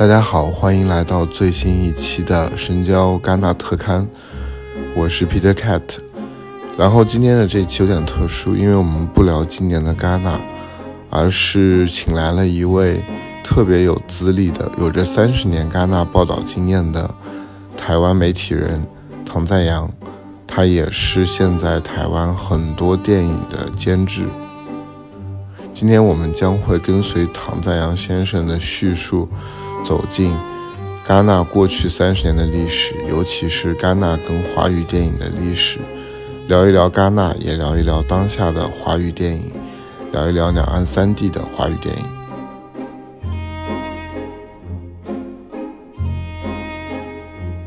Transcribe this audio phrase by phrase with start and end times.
[0.00, 4.08] 大家好，欢迎来到最新一期的深交戛纳特刊，
[4.96, 5.82] 我是 Peter Cat。
[6.78, 10.40] 然后今天的这期有点特殊，因为我们不聊今年的戛纳，
[11.10, 13.04] 而是请来了一位
[13.44, 17.14] 特别有资历的、有着三十年戛纳报道经验的
[17.76, 18.82] 台湾媒体人
[19.26, 19.92] 唐在阳。
[20.46, 24.24] 他也是现在台湾很多电影的监制。
[25.74, 29.28] 今天我们将会跟随唐在阳先生的叙述，
[29.84, 30.36] 走进
[31.06, 35.78] 戛纳过去三十年的历史，尤其是戛纳跟华语电影的历史，
[36.46, 39.50] 聊一聊戛纳，也聊一聊当下的华语电影，
[40.12, 42.04] 聊一聊两岸三地的华语电影。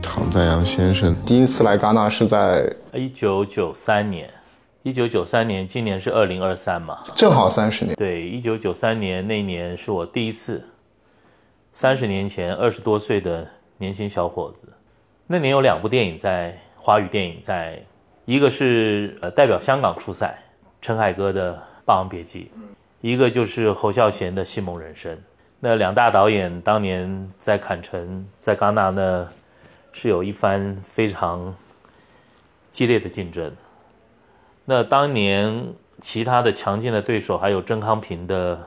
[0.01, 4.29] 唐赞阳先生第一次来戛纳是在一九九三年，
[4.83, 6.99] 一九九三年，今年是二零二三嘛？
[7.13, 7.95] 正好三十年。
[7.95, 10.63] 对，一九九三年那年是我第一次，
[11.73, 13.45] 三十年前二十多岁的
[13.77, 14.71] 年轻小伙子。
[15.27, 17.83] 那年有两部电影在华语电影在，
[18.23, 20.41] 一个是呃代表香港出赛，
[20.81, 22.49] 陈凯歌的《霸王别姬》，
[23.01, 25.13] 一个就是侯孝贤的《戏梦人生》。
[25.59, 29.29] 那两大导演当年在坎城，在戛纳呢。
[29.95, 31.55] 是有一番非常
[32.71, 33.55] 激烈的竞争。
[34.65, 38.55] 那当年其他的强劲的对手还有郑康平的《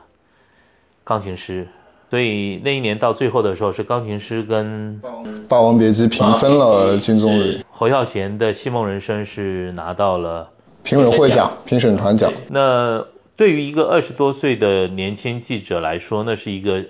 [1.03, 1.65] 钢琴师》，
[2.09, 5.01] 所以那一年到最后的时候是《钢琴师》跟
[5.49, 7.61] 《霸王别姬》平分了金棕榈。
[7.71, 10.49] 侯孝贤的《戏梦人生》是拿到了
[10.85, 12.33] 评委会奖、评审团奖。
[12.51, 16.83] 那对于一个二十多岁的年轻记者来说，那是一个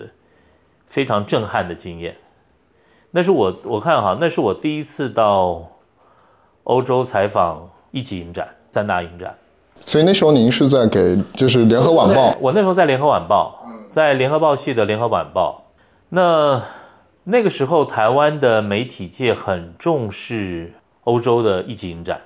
[0.87, 2.15] 非常震撼的经验。
[3.13, 5.67] 那是我我看哈，那是我第一次到
[6.65, 9.35] 欧洲采访一级影展、三大影展。
[9.87, 12.31] 所以那时候您是在给就是《联合晚报》？
[12.41, 13.56] 我那时候在《联合晚报》，
[13.89, 15.65] 在《联合报》系的《联合晚报》。
[16.11, 16.63] 那
[17.25, 20.73] 那个时候台湾的媒体界很重视
[21.05, 22.21] 欧洲的一级影展。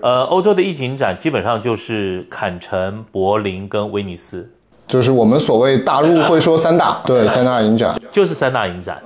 [0.00, 4.50] 呃，欧洲的一级影展基本上就是坎城、柏林跟威尼斯，
[4.88, 9.00] 就是我们所谓大陆会说三大， 对，三大影展就是三大影展。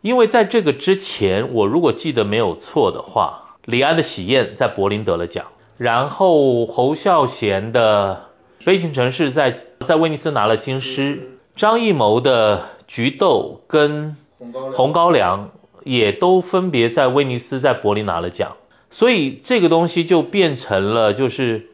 [0.00, 5.44] 因为在这个之前，我如果记得没有错的话，李安的《喜宴》在柏林得了奖，
[5.76, 8.28] 然后侯孝贤的
[8.64, 9.54] 《悲情城市》在
[9.84, 14.16] 在威尼斯拿了金狮，张艺谋的《菊豆》跟
[14.72, 15.50] 《红高粱》
[15.82, 18.56] 也都分别在威尼斯、在柏林拿了奖，
[18.90, 21.70] 所以这个东西就变成了，就是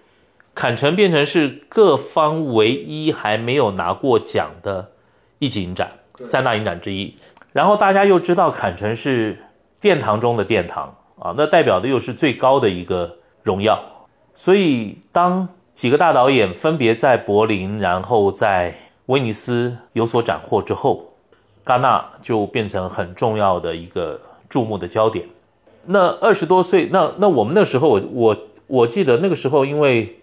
[0.54, 4.92] 坎城变成是各方唯一还没有拿过奖的
[5.38, 5.92] 一级影展，
[6.24, 7.14] 三大影展之一。
[7.52, 9.38] 然后大家又知道坎城是
[9.80, 13.84] 殿堂中的殿堂啊，那代表的又是最高的一个荣耀。
[14.32, 21.12] 所以当几个大导演分别在柏林，然后在威尼斯有所斩获之后，
[21.64, 25.26] 戛纳就变成很重要的一个注目的焦点。
[25.86, 30.20] 那二十多岁，那那我们那时候，我我我记得那个时候，因为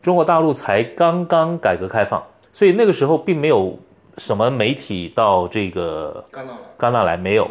[0.00, 3.78] 中国大陆才刚刚改革开放，所以那个时候并没有。
[4.18, 7.50] 什么媒体到这个戛纳戛纳来没有，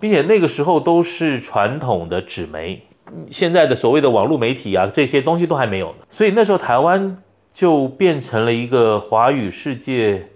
[0.00, 2.82] 并且那个时候都是传统的纸媒，
[3.30, 5.98] 现在的所谓的网络媒体啊，这些东西都还没有呢。
[6.10, 7.22] 所以那时候台湾
[7.56, 10.28] 就变成了一个华语世界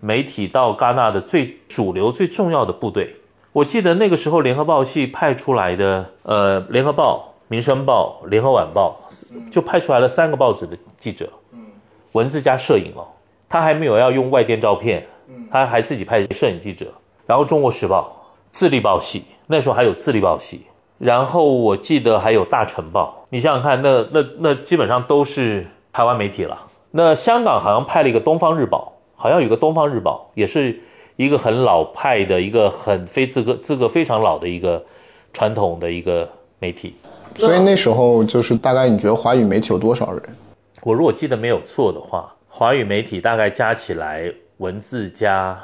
[0.00, 3.14] 媒体到戛纳的最主流、最重要的部队。
[3.52, 8.98] 我记得那个时候联合报系派出来的，呃，联合报、民生报、联合晚报，
[9.50, 11.28] 就派出来了三个报纸的记者，
[12.12, 13.06] 文字加摄影哦。
[13.50, 15.06] 他还没有要用外电照片，
[15.50, 16.86] 他还自己派摄影记者。
[17.26, 18.10] 然后《中国时报》、
[18.50, 20.64] 自立报系，那时候还有自立报系。
[20.96, 23.24] 然后我记得还有《大成报》。
[23.28, 26.60] 你想想看，那那那基本上都是台湾媒体了。
[26.90, 30.78] 那香港好像派了一个《东方日报》，好像有个《东方日报》，也是
[31.16, 34.84] 一个很老派的一个很非资格资格非常老的一个
[35.32, 36.28] 传统的一个
[36.58, 36.94] 媒体。
[37.34, 40.22] 所以那时候就是大概你觉得华语媒体有多少人？
[40.82, 42.30] 我如果记得没有错的话。
[42.46, 45.58] 华语媒体大概加起来，文字加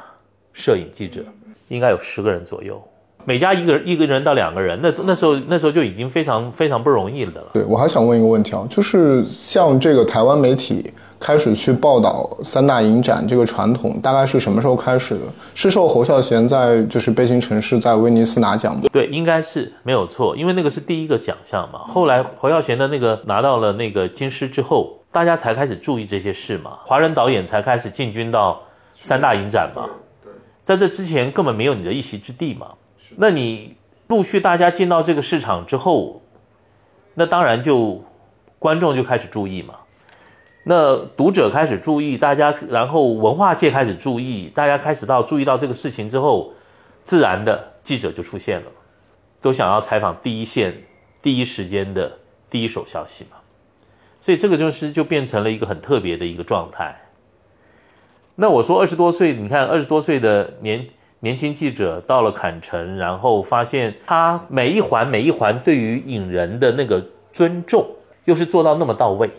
[0.51, 1.23] 摄影记者，
[1.67, 2.81] 应该有十个人左右。
[3.25, 7.47] 每家一个人，一个人到两个人，那那时候那时候就已经非常非常不容易的了。
[7.53, 15.21] 对我还想问一个问题啊，就是像这个台湾媒体开始去报道三大影展这个传统，大概是什么时候开始的？
[15.55, 18.81] 是受侯孝贤在就是《悲情城市》在威尼斯拿奖吗？
[18.91, 21.79] 对，应该是没有错，因为那个是第一个奖项嘛。
[21.87, 28.61] 后来侯孝贤的那个拿到了那个金狮之后，大家才开始注意这些事嘛，华人导演才开始进军到
[28.99, 29.89] 三大影展嘛。
[30.61, 32.67] 在这之前根本没有你的一席之地嘛。
[33.17, 33.75] 那你
[34.07, 36.21] 陆续大家进到这个市场之后，
[37.15, 38.03] 那当然就
[38.59, 39.75] 观众就开始注意嘛，
[40.63, 46.53] 那读者开始注意，大家然后文化界开始注意，大家开始到注意到这个事情之后，
[47.03, 48.71] 自然的记者就出现了，
[49.41, 50.83] 都想要采访第一线、
[51.21, 52.19] 第一时间的
[52.49, 53.37] 第一手消息嘛。
[54.19, 56.97] 所以这个就是就变成了一个很特别的一个状态。
[58.35, 60.87] 那我说二十多岁，你看二十多岁的年
[61.23, 67.87] 年轻记者到了坎城，然后发现他每一环每一环对于影人的那个尊重，
[68.25, 69.29] 又是做到那么到位，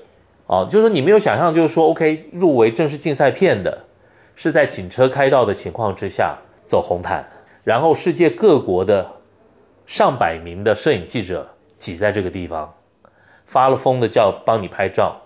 [0.47, 3.85] 哦，就是说你没有想象，就是说 OK 入围正式竞赛片的，
[4.35, 7.23] 是在警车开道的情况之下走红毯，
[7.63, 9.07] 然后世界各国的
[9.85, 11.47] 上百名的摄影记者
[11.77, 12.73] 挤在这个地方，
[13.45, 15.21] 发了疯的叫帮你拍照，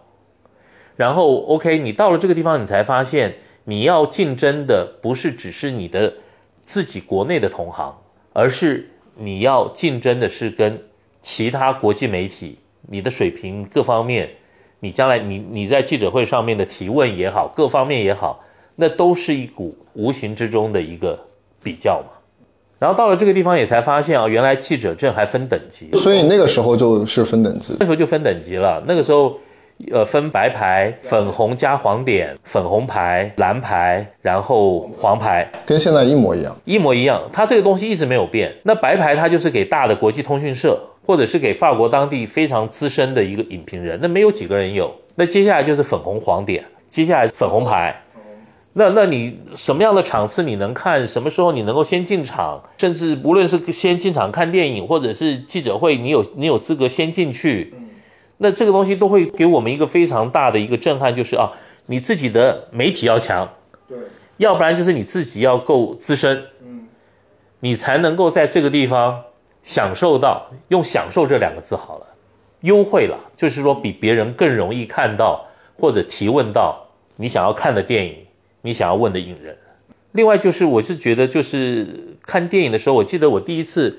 [0.96, 3.36] 然后 OK 你到了这个地方，你才发现。
[3.64, 6.14] 你要竞争的不是只是你的
[6.68, 7.96] 自己国内的同行，
[8.34, 10.78] 而是你要竞争的是跟
[11.22, 14.28] 其他国际媒体，你的水平各方面，
[14.80, 18.44] 你将来你你在记者会上面的提问也好，各方面也好，
[18.76, 21.18] 那都是一股无形之中的一个
[21.62, 22.12] 比较嘛。
[22.78, 29.38] 然后到了这个地方也才发现啊，原来记者证还分等级，所以那个时候就是分等级，那时候就分等级了，那个时候。
[29.92, 37.22] 呃，分白牌、粉红加黄点、粉红牌、蓝牌，然后黄牌，跟现在一模一样，一模一样。
[37.32, 38.52] 它这个东西一直没有变。
[38.64, 40.76] 那白牌它就是给大的国际通讯社，
[41.06, 44.92] 或者是给法国当地非常资深的一个影评人，那没有几个人有。
[45.14, 47.94] 那接下来就是粉红黄点，接下来粉红牌。
[48.72, 51.06] 那那你什么样的场次你能看？
[51.06, 52.60] 什么时候你能够先进场？
[52.78, 57.72] 甚至无论是先进场看电影，或者是记者会，你有你有资格先进去。
[58.40, 61.52] 那这个东西都会给我们一个非常大的一个震撼，就是啊，
[61.86, 63.48] 你自己的媒体要强，
[63.88, 63.98] 对，
[64.36, 66.86] 要不然就是你自己要够资深，嗯，
[67.58, 69.20] 你才能够在这个地方
[69.64, 72.06] 享受到，用“享受”这两个字好了，
[72.60, 75.44] 优惠了，就是说比别人更容易看到
[75.76, 76.80] 或者提问到
[77.16, 78.14] 你想要看的电影，
[78.62, 79.56] 你想要问的影人。
[80.12, 83.90] 另外就是，我是觉得就是看电影的时候，我记得我第一次。《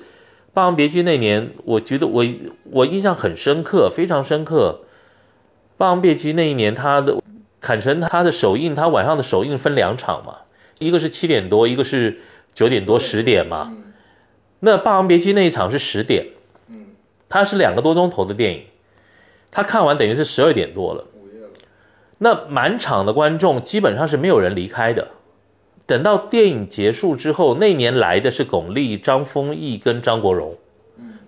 [0.52, 2.24] 霸王别姬》那年，我觉得我
[2.64, 4.80] 我印象很深刻，非常深刻。
[5.76, 7.22] 《霸王别姬》那一年，他的
[7.60, 10.38] 坎城他的首映，他晚上的首映分两场嘛，
[10.78, 12.20] 一个是七点多，一个是
[12.52, 13.72] 九点多十点嘛。
[14.58, 16.26] 那《霸王别姬》那一场是十点，
[17.28, 18.64] 它是两个多钟头的电影，
[19.52, 21.06] 他看完等于是十二点多了。
[22.18, 25.08] 那满场的观众基本上是没有人离开的。
[25.90, 30.54] 等到电影结束之后，那年来的是巩俐、张丰毅跟张国荣，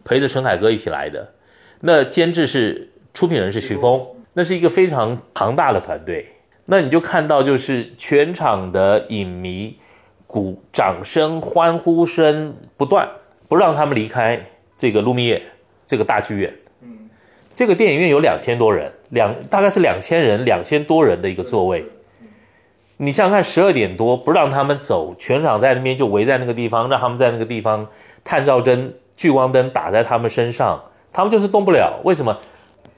[0.04, 1.32] 陪着陈凯歌一起来的。
[1.80, 4.00] 那监制是出品人是徐峰，
[4.34, 6.24] 那是一个非常庞大的团队。
[6.66, 9.76] 那你就看到就是全场的影迷，
[10.28, 13.08] 鼓掌声、欢呼声不断，
[13.48, 14.40] 不让他们离开
[14.76, 15.42] 这个卢米耶
[15.84, 16.54] 这个大剧院。
[16.82, 17.10] 嗯，
[17.52, 21.84] 这个电影院有两千多人，两大概是两千人、两千多人的一个座位。
[22.98, 27.86] 你想想看，十二点多不让他们走，全场在那边就围在那个地方，让他们在那个地方，
[28.22, 30.80] 探照灯、聚光灯打在他们身上，
[31.12, 32.00] 他们就是动不了。
[32.04, 32.38] 为什么？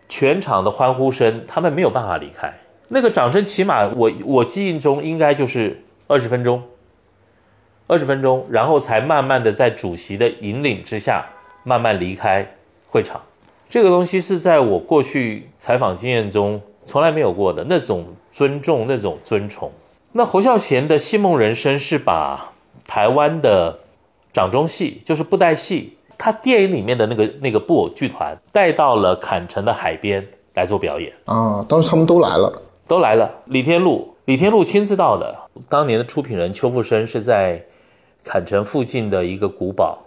[0.06, 2.52] 全场的欢呼声，他们没有办法离开。
[2.88, 6.62] 那个掌声起码我我记忆中应该就是二十分钟，
[7.86, 11.24] 二十分钟，然后才慢慢的在主席的引领之下
[11.64, 12.46] 慢慢离开
[12.86, 13.22] 会场。
[13.70, 19.72] 这个东西是在我过去采访经验中从来没有过的那种尊重，那种尊崇。
[20.16, 22.52] 那侯孝贤的戏梦人生是把
[22.86, 23.76] 台湾的
[24.32, 31.66] 掌中戏，就是布袋戏，他电影里面的那个那个布偶剧团带到了坎城的海边来做表演啊。
[31.68, 33.28] 当时他们都来了，都来了。
[33.46, 35.36] 李天禄，李天禄亲自到的。
[35.68, 37.60] 当年的出品人邱富生是在
[38.22, 39.98] 坎城附近的一个古堡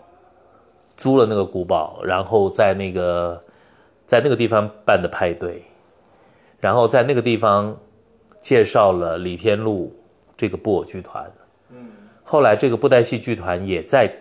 [0.96, 3.44] 租了那个古堡，然后在那个
[4.06, 5.64] 在那个地方办的派对，
[6.62, 7.76] 然后在那个地方。
[8.40, 9.94] 介绍了李天禄
[10.38, 11.30] 这个布偶剧团，
[11.72, 11.88] 嗯，
[12.24, 14.14] 后来这个布袋戏剧团也在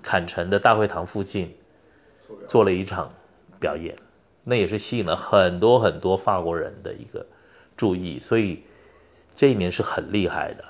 [0.00, 1.52] 坎城的大会堂附近
[2.46, 3.12] 做了一场
[3.58, 3.92] 表演，
[4.44, 7.26] 那也是吸引了很多很多法国人的一个
[7.76, 8.62] 注意，所以
[9.34, 10.64] 这一年是很厉害的。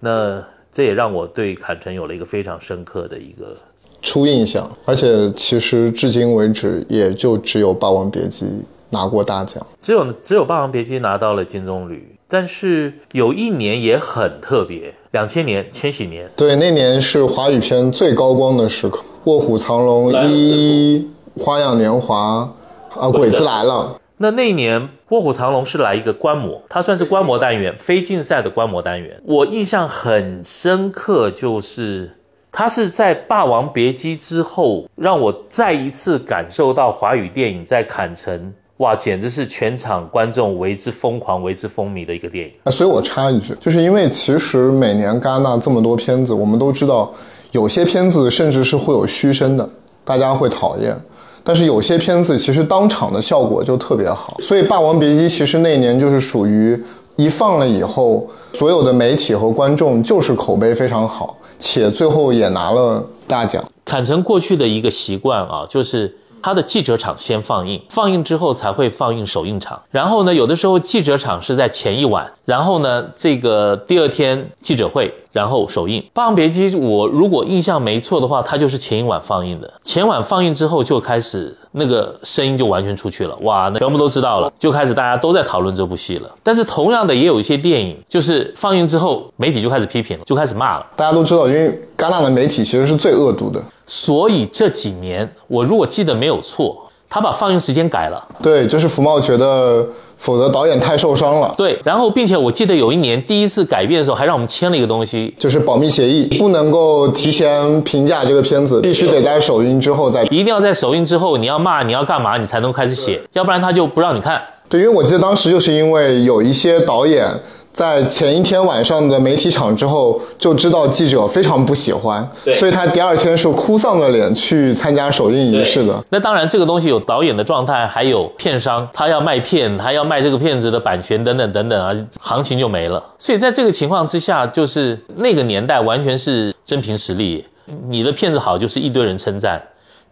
[0.00, 3.56] 那这也让我对坎城有了一个非常深刻的一个
[4.00, 8.46] 初印象，而且其实至今为止也就只有《霸王别姬》
[8.90, 12.00] 拿过大奖，只有只有《霸王别姬》拿到了金棕榈。
[12.32, 21.06] 但是有一年也很特别，两千年千禧年，对，那年是华语片最高光的时刻，《卧虎藏龙》一，
[21.42, 22.50] 《花样年华》，
[22.98, 23.96] 啊，《鬼子来了》。
[24.16, 29.20] 那那一年《卧虎藏龙》是来一个观摩，它算是观摩单元，非竞赛的观摩单元。
[29.26, 32.16] 我印象很深刻，就是
[32.50, 38.54] 它是在《霸王别姬》之后，让我再一次感受到华语电影在坎城。
[38.82, 42.52] 哇，简直是全场观众为之疯狂、为之风靡的一个电影。
[42.64, 47.08] 啊，所以我插一句，就是因为其实每年戛纳这么多片子，我们都知道，
[47.52, 49.70] 有些片子甚至是会有嘘声的，
[50.04, 51.00] 大家会讨厌。
[51.44, 56.76] 但是有些片子其实当场的效果就特别好，所以《霸王别姬》其实那年就是属于
[57.14, 63.64] 一放了以后，所有的媒体和观众就是口碑非常好，且最后也拿了大奖。
[63.84, 69.80] 坦诚过去的一个习惯啊，就是他的记者场先放映，放映之后才会放映首映场。
[69.90, 76.00] 然后呢，有的时候记者场是在前一晚，然后呢，这个第二天记者会，然后首映。
[76.12, 79.72] 《霸王别姬》，我如果印象没错的话，它就是前一晚放映的。
[79.82, 86.30] 前晚放映之后就开始那个声音就完全出去了，哇，那全部都知道了，就开始大家都在讨论这部戏了。
[86.42, 90.86] 但是同样的，也有一些电影，就是放映之后媒体就开始批评了，就开始骂了。
[90.94, 93.62] 大家都知道，因为戛纳的媒体其实是最恶毒的。
[93.86, 96.81] 所以这几年，我如果记得没有错，
[97.12, 98.26] 他把放映时间改了。
[98.42, 101.54] 对，就是福茂觉得，否则导演太受伤了。
[101.58, 110.22] 对，然后并且我记得有一年第一次改变的时候，还让我们签了一个东西，就是保密协议，不能够提前评价这个片子，必须得在首映之后再。
[110.24, 114.40] 一定要在首映之后，你要骂，你要干嘛，你才能开始写，要不然他就不让你看。
[114.70, 117.28] 对，因为我记得当时就是因为有一些导演
[117.72, 126.04] 在前一天晚上的媒体场之后就知道记者非常不喜欢，所以他第二天是哭丧着脸去参加首映仪式的。
[126.10, 133.02] 那当然，这个东西有导演的状态，还有片商，他要卖片，他要卖这个片子的版权等等等等啊，行情就没了。
[133.18, 137.46] 所以在这个情况之下，就是那个年代完全是真凭实力，
[137.88, 139.62] 你的片子好就是一堆人称赞，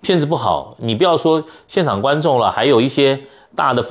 [0.01, 3.21] 片子不好，你不要说现场观众了，还有一些。
[3.55, 3.83] 大的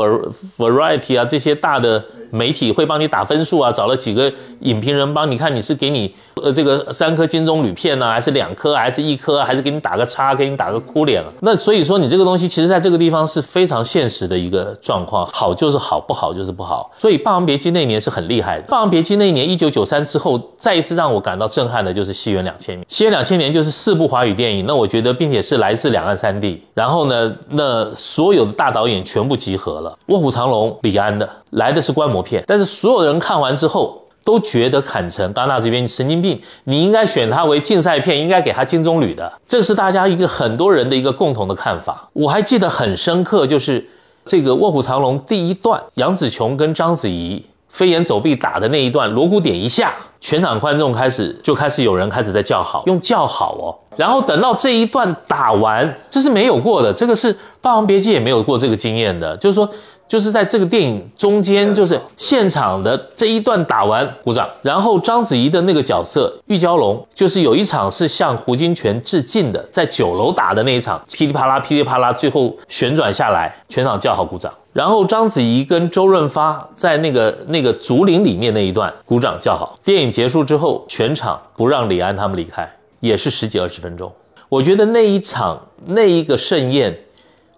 [0.58, 11.32] variety 啊，这些大的媒体会帮你打分数啊，找了几个影评人帮你看，你是给你呃这个三颗金棕榈片呢，还是两颗，还是一颗，还是给你打个叉，给你打个哭脸了？
[11.42, 16.92] 那所以说你这个东西其实在这个地方是非常现实的一个状况，好就是好，不好就是不好。
[16.98, 22.84] 所以《霸王别姬》那年是很厉害的，《霸王别姬》那一年一九九三之后，再一次让我感到震撼的就是《西元两千年》。
[22.88, 29.49] 《西元两千年》就是四部华语电影，那我觉得并且是来自两岸三地，然后呢，那所有的大导演全部集。
[29.50, 31.28] 集合了，《卧虎藏龙》李安的。
[31.50, 42.08] 来的是观摩片，但是所有人看完之后都觉得坎城戛纳这边神经病，你应该选他为竞赛片，应该给他金棕榈的，这是大家一个很多人的一个共同的看法。
[42.14, 43.84] 我还记得很深刻，就是
[44.24, 53.76] 这个《卧虎藏龙》第一段，杨紫琼跟章子怡飞檐走壁打的那一段，锣鼓点一下，全场观众开始就开始有人开始在叫好，用叫好哦。
[53.96, 59.70] 然后等到这一段打完，这是没有过的，这个是《霸王别姬》也没有过这个经验的，就是说，
[60.10, 74.52] 就是在这个电影中间，就是现场的这一段打完鼓掌，然后章子怡的那个角色玉娇龙，就是有一场是向胡金铨致敬的，在九楼打的那一场，噼里啪啦噼里啪啦，最后旋转下来，全场叫好鼓掌。
[74.74, 79.78] 然后章子怡跟周润发在那个那个竹林里面那一段鼓掌叫好。
[79.84, 82.68] 电影结束之后，全场不让李安他们离开。
[83.00, 84.12] 也是十几二十分钟，
[84.50, 86.94] 我觉得那一场那一个盛宴，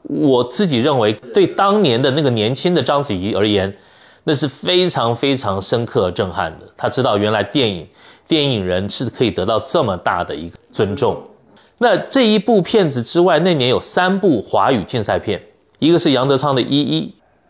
[0.04, 3.76] 我自己认为对当年的那个年轻的章子怡而言，
[4.24, 6.68] 那是非常非常深刻震撼的。
[6.76, 7.88] 他知道原来电影
[8.28, 11.22] 电影人是可以得到这么大的一个尊重。
[11.78, 15.42] 那这一部片子之外，那年有三部华语竞赛片，
[15.80, 17.02] 一个是杨德昌的《一一》，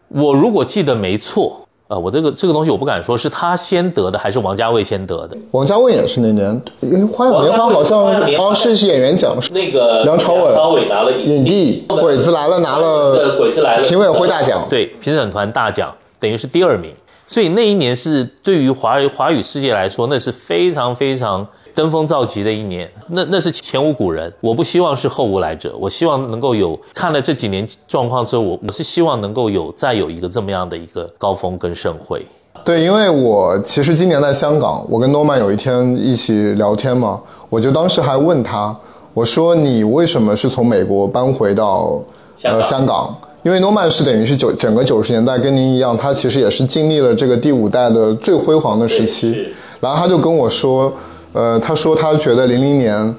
[0.08, 1.61] 我如果记得没错。
[1.92, 5.36] 啊，我这个这个东西我不敢说是他先得的还是王家卫先得的。
[5.52, 8.06] 王家卫也是那年，因为《花样年华》好像
[8.40, 16.94] 哦是是演员奖，是那个梁朝伟梁朝伟拿了影帝，《鬼子来了》拿了鬼子来了评委会大奖，对评审团大奖，等于是第二名。
[17.28, 21.46] 所以那一年是对于华华语世界来说，那是非常非常。
[21.74, 24.32] 登峰造极的一年，那那是前无古人。
[24.42, 32.26] 我不希望是后无来者，我希望能够有看了这几年状况之后，我我是希望能够有再有一个这么样的一个高峰跟盛会。
[32.64, 38.76] 对，因为我其实今年在香港，我跟诺曼有一天一起聊天嘛，我就当时还问他，
[39.14, 42.00] 我说你为什么是从美国搬回到
[42.44, 43.16] 呃香港？
[43.44, 49.48] 因为诺曼是等于是九整个九十年代跟您一样，他其实也是经历了这个第五代的最辉煌的时期，
[49.80, 50.92] 然后他就跟我说。
[51.34, 53.16] 呃，他说他觉得零零年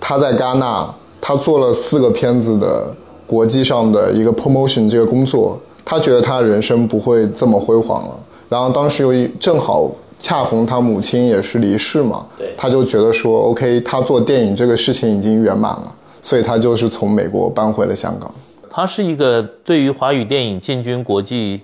[0.00, 2.92] 他在戛纳，他做了四个片子的
[3.26, 8.18] 国际上的一个 promotion 这个工作，他觉得他人生不会这么辉煌了。
[8.48, 12.26] 然后当时又正好恰逢他母亲也是离世嘛，
[12.56, 18.32] 他就觉得说 OK，他做电影这个事情已经圆满了，所以他就是从美国搬回了香港。
[18.68, 21.60] 他是一个对于华语电影进军国际。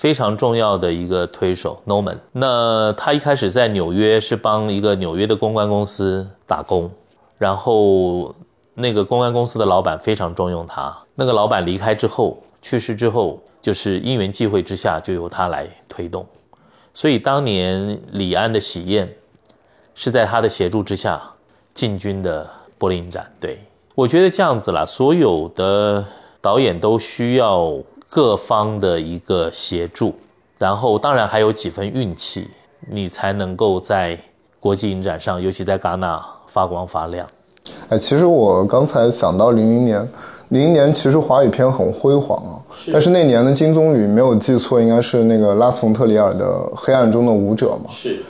[0.00, 2.16] 非常重要的一个推手，Norman。
[2.32, 6.90] 那他一开始在纽约是帮一个纽约的公关公司打工，
[7.36, 8.34] 然后
[8.72, 10.96] 那个公关公司的老板非常重用他。
[11.14, 16.24] 那个老板离开之后，去世之后，就是因缘际会之下，就由他来推动。
[16.94, 19.06] 所以当年李安的《喜宴》
[19.94, 21.20] 是在他的协助之下
[21.74, 23.30] 进军的柏林展。
[23.38, 23.58] 对
[23.94, 26.02] 我觉得这样子啦，所有的
[26.40, 27.74] 导演都需要
[28.10, 30.12] 各方的一个协助，
[30.58, 32.48] 然后当然还有几分运气，
[32.90, 34.18] 你才能够在
[34.58, 37.24] 国际影展上，尤其在戛纳发光发亮。
[37.88, 40.08] 哎，其实我刚才想到零零年，
[40.48, 42.58] 零零年其实华语片很辉煌啊，
[42.92, 47.90] 但是那年的金棕榈没有记错，应该是那个拉斯冯特里尔的《黑暗中的舞者》嘛。
[47.90, 48.20] 是，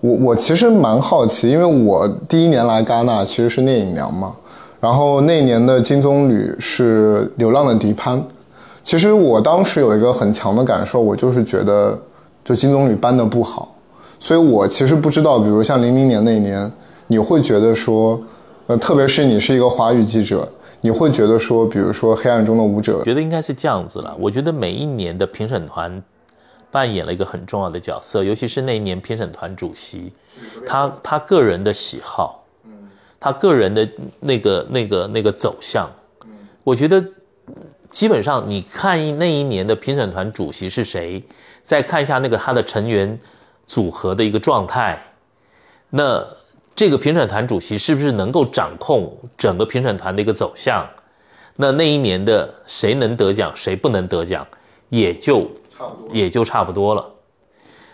[0.00, 4.34] 我我其实蛮好奇，因为我第一年来戛纳其实是聂隐娘嘛，
[4.80, 8.18] 然后那年的金棕榈是《流浪的迪潘》，
[8.90, 11.96] 其实我当时有一个很强的感受，我就是觉得
[12.42, 13.72] 就金棕榈颁的不好，
[14.18, 16.68] 所以我其实不知道，比如像零零年那一年，
[17.06, 18.20] 你会觉得说。
[18.66, 20.48] 呃，特别是你是一个华语记者，
[20.80, 24.16] 你会觉得说，比如说《黑暗中的舞者》，觉得应该是这样子了。
[24.18, 26.02] 我觉得每一年的评审团
[26.70, 30.12] 扮演了一个很重要的角色，尤其是那一年评审团主席，
[30.64, 32.44] 他他个人的喜好，
[33.20, 33.88] 他个人的
[34.20, 35.88] 那个那个那个走向，
[36.62, 37.04] 我觉得
[37.90, 41.22] 基本上你看一那一年的评审团主席是谁，
[41.62, 43.18] 再看一下那个他的成员
[43.66, 44.98] 组合的一个状态，
[45.90, 46.24] 那。
[46.76, 50.88] 这个评审团主席是不是能够掌控整个评审团的一个走向？
[51.56, 54.46] 那那一年的谁能得奖，谁不能得奖，
[54.88, 55.42] 也就
[55.76, 57.06] 差不多，也就差不多了。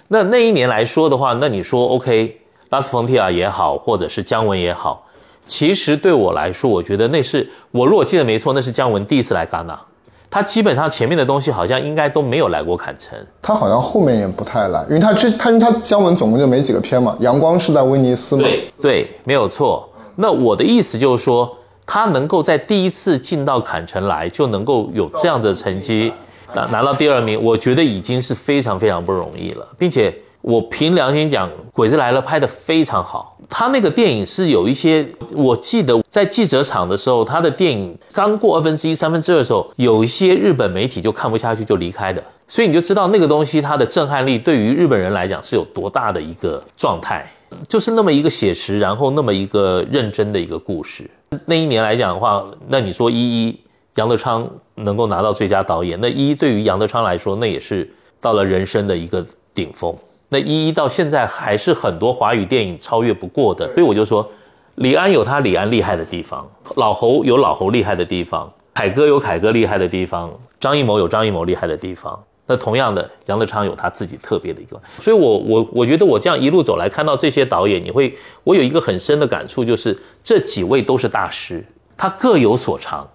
[0.07, 5.06] 那那一年来说的话，那你说 OK，拉斯冯提亚也好，或者是姜文也好，
[5.47, 9.81] 其实对我来说，我觉得那是我如果记得没错，那是姜文第一次来戛纳。
[10.29, 19.89] 他基本上前面的东西好像应该都没有来过坎城，他好像后面也不太来，因为他之他因为他姜文总共就没几个片嘛，阳光是在威尼斯嘛，对对，没有错。
[20.17, 21.57] 那我的意思就是说，
[21.87, 26.13] 他能够在第一次进到坎城来就能够有这样的成绩，
[26.55, 30.13] 拿拿到第二名，我觉得已经是非常非常不容易了，并且。
[30.43, 33.36] 我凭良心讲，《鬼子来了》拍得非常好。
[33.49, 42.23] 他那个电影是有一些，我记得在记者场的时候，他的电影刚过二分之一、三分之二的时候，有一些日本媒体就看不下去就离开的。
[42.49, 47.29] 所以你就知道那个东西它的震撼力对于日本人来讲是有多大的一个状态，
[47.69, 51.11] 就是那么一个写实，然后那么一个认真的一个故事。
[51.45, 53.61] 那一年来讲的话，那你说一一
[53.97, 59.97] 杨德昌能够拿到最佳导演，那一一对于杨德昌来说，那也是到了人生的一个顶峰。
[60.29, 64.29] 那一一到现在还是很多华语电影超越不过的，所以我就说，
[64.75, 72.21] 李安有他李安厉害的地方，老侯有老侯厉害的地方，凯哥有凯哥厉害的地方，张艺谋有张艺谋厉害的地方。
[72.49, 74.81] 那同样的，杨德昌有他自己特别的一个。
[74.99, 78.13] 所以，我我我觉得我这样一路走来看到这些导演，你会
[78.43, 81.65] 我有一个很深的感触，就是这几位都是大师，
[81.97, 83.09] 他各有所长，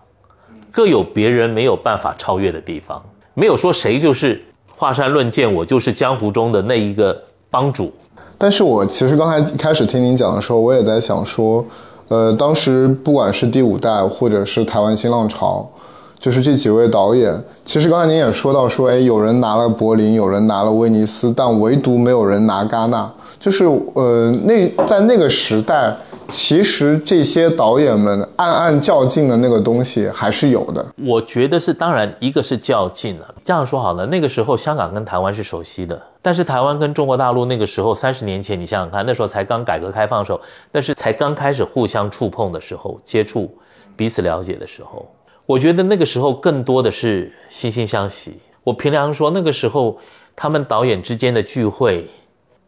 [0.72, 4.42] 各有别人没有办法超越的地方，没有说谁就是。
[4.82, 7.16] 华山论剑，我就是江湖中的那一个
[7.52, 7.92] 帮主。
[8.36, 11.64] 但是我其实刚才开始听您讲的时候，我也在想说，
[12.08, 15.70] 呃，当时不管是第五代，或者是台湾新浪潮，
[16.18, 17.32] 就是这几位导演，
[17.64, 23.08] 其实刚才您也说到说，哎，有人拿了柏林，有人拿了威尼斯，但唯独没有人拿戛纳。
[23.40, 25.96] 就是呃，那在那个时代。
[26.32, 30.84] 其实这些导演们暗暗较劲的那个东西还是有的。
[31.06, 33.36] 我觉得是，当然一个是较劲了。
[33.44, 40.40] 这样说好了，那个时候香港跟台湾是熟悉的，但是台湾跟中国大陆那个时候三十年前，你想想看，那时候才刚改革开放的时候，
[40.72, 43.54] 那是才刚开始互相触碰的时候，接触
[43.98, 45.06] 彼此了解的时候。
[45.46, 48.40] 我觉得那个时候更多的是惺惺相惜。
[48.64, 50.00] 我凭良心说，那个时候
[50.36, 52.08] 他们导演之间的聚会，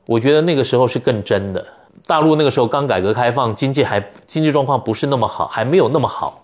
[0.08, 1.66] 我觉得那个时候是更真的。
[2.06, 6.44] 大陆那个时候刚改革开放，经济还经济状况不是那么好，还没有那么好，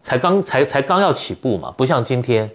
[0.00, 2.50] 才刚才才刚要起步嘛，不像今天。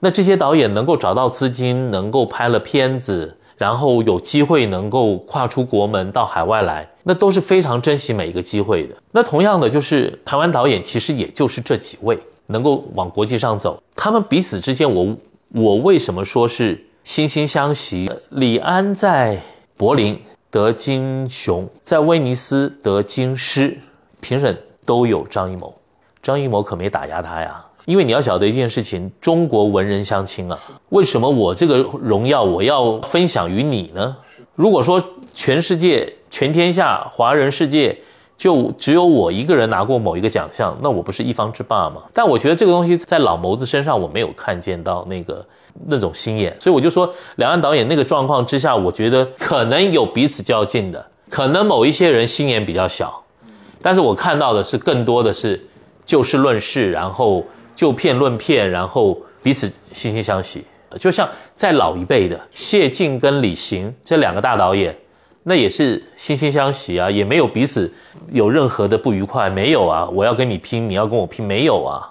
[0.00, 8.94] 那这些导演能够找到资金，能够拍了片子，然后有机会能够跨出国门到海外来，那都是非常珍惜每一个机会的。
[9.12, 15.14] 那同样的，就是台湾导演其实也就是这几位能够往国际上走，他们彼此之间，我
[15.52, 18.10] 我为什么说是惺惺相惜？
[18.30, 19.42] 李安在
[19.76, 20.18] 柏林。
[20.50, 23.78] 得金熊，在威尼斯得金狮，
[24.20, 25.72] 评审都有张艺谋，
[26.20, 27.64] 张艺谋可没打压他呀。
[27.86, 30.58] 因为你要晓得一件事情，中国文人相亲啊，
[30.88, 34.16] 为什么我这个荣耀我要分享于你呢？
[34.56, 37.96] 如果说全世界、全天下华人世界
[38.36, 42.02] 就只有我一个人拿过某一个奖项，那我不是一方之霸吗？
[42.12, 45.46] 但我觉得这个东西在老谋子身上我没有看见到那个。
[45.86, 53.22] 那种心眼，所以我就说，两岸导演那个状况之下，我觉得可能有彼此较劲的，可能某一些人心眼比较小，
[53.82, 55.60] 但是我看到的是更多的是
[56.04, 60.64] 就事论事，然后就片论片，然后彼此惺惺相惜。
[60.98, 64.96] 就像在老一辈的谢晋跟李行这两个大导演，
[65.44, 67.92] 那也是惺惺相惜啊，也没有彼此
[68.32, 70.08] 有任何的不愉快，没有啊。
[70.12, 72.10] 我要跟你拼，你要跟我拼，没有啊。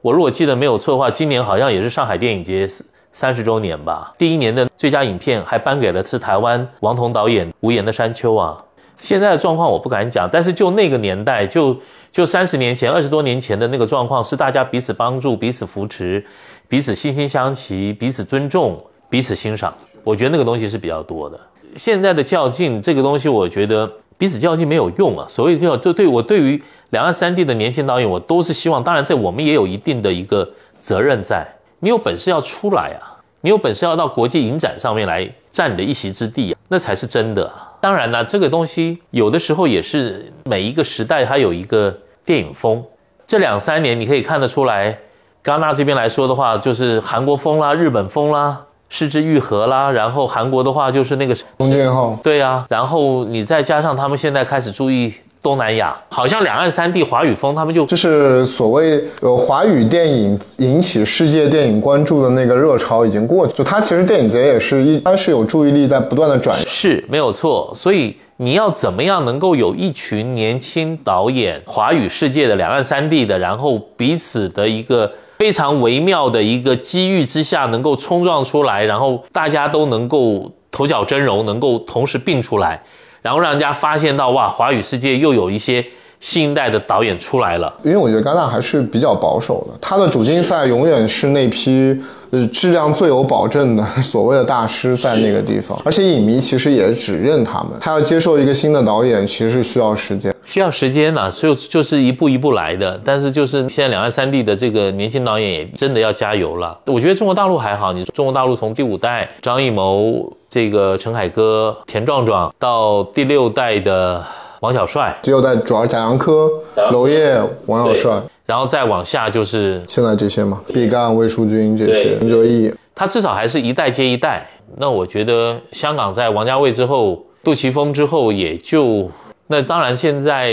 [0.00, 2.68] 我如果记得没有错的话，今年好像也是上海电影节
[3.10, 4.12] 三十周年吧。
[4.16, 8.64] 第一年的最佳影片还颁给了是台湾王彤导演《无言的山丘》啊。
[8.96, 11.76] 现在的状况我不敢讲，但是就那个年代，就
[12.12, 16.24] 就三十年前、二十多年前的那个状况，是大家彼此帮助、彼此扶持、
[16.68, 19.72] 彼此惺惺相惜、彼此尊重、彼此欣赏。
[20.04, 21.38] 我觉得那个东西是比较多的。
[21.76, 25.24] 现在的较劲这个东西，我觉得彼此较劲没有用啊。
[25.28, 31.46] 所谓叫就对我对于两岸三地的年轻导演，我都是希望，当然在我们也有一定的一个责任在。
[31.80, 37.50] 你有本事要出来啊，你有本事要到国际影展上面来占你的一席之地啊，那才是真的。
[37.80, 42.84] 当然了，这个东西有的时候也是每一个时代它有一个电影风。
[43.24, 44.98] 这两三年你可以看得出来，
[45.44, 49.90] 戛纳这边来说的话，就是韩国风啦、日本风啦、失之愈合啦。
[49.90, 52.66] 然后韩国的话就是那个奉俊昊，对啊。
[52.68, 55.12] 然后你再加上他们现在开始注意。
[55.40, 67.72] 东南亚好像两岸三地华语风，他们就就是所谓呃华语电影引起世界电影关注的那个热潮已经过去，就它其实电影节也是一它是有注意力在不断的转移，是没有错。
[67.72, 82.82] 所以你要怎么样能够有一群年轻导演，华语世界的两岸三地的，然后彼此的一个非常微妙的一个机遇之下，能够冲撞出来，然后大家都能够头角峥嵘，能够同时并出来。
[83.22, 85.84] 然后让人家发现到哇，华语世界又有一些
[86.20, 87.72] 新一代的导演出来了。
[87.82, 91.98] 因为我觉得戛纳还是比较保守的，他的主竞赛永远是那批
[92.30, 97.70] 呃质量最有保证的所谓的大师在那个地方，而且影迷其实也只认他们。
[97.80, 103.00] 他要接受一个新的导演，其实是需要时间，需要时间呐，所以就是一步一步来的。
[103.04, 106.78] 但是就是现在两岸三地的这个年轻导演也真的要加油了。
[106.86, 110.32] 我觉得中国大陆还好，你中国大陆从第五代张艺谋。
[110.50, 114.24] 这个陈凯歌、田壮壮到第六代的
[114.60, 116.50] 王小帅，只有在主要贾樟柯、
[116.90, 124.48] 娄烨、王小帅，然后再往下就是现在这些嘛，毕赣、魏淑君这些，林哲义，他至少还是一代接一代。
[124.76, 129.10] 那我觉得香港在王家卫之后、杜琪峰之后，也就
[129.46, 130.52] 那当然现在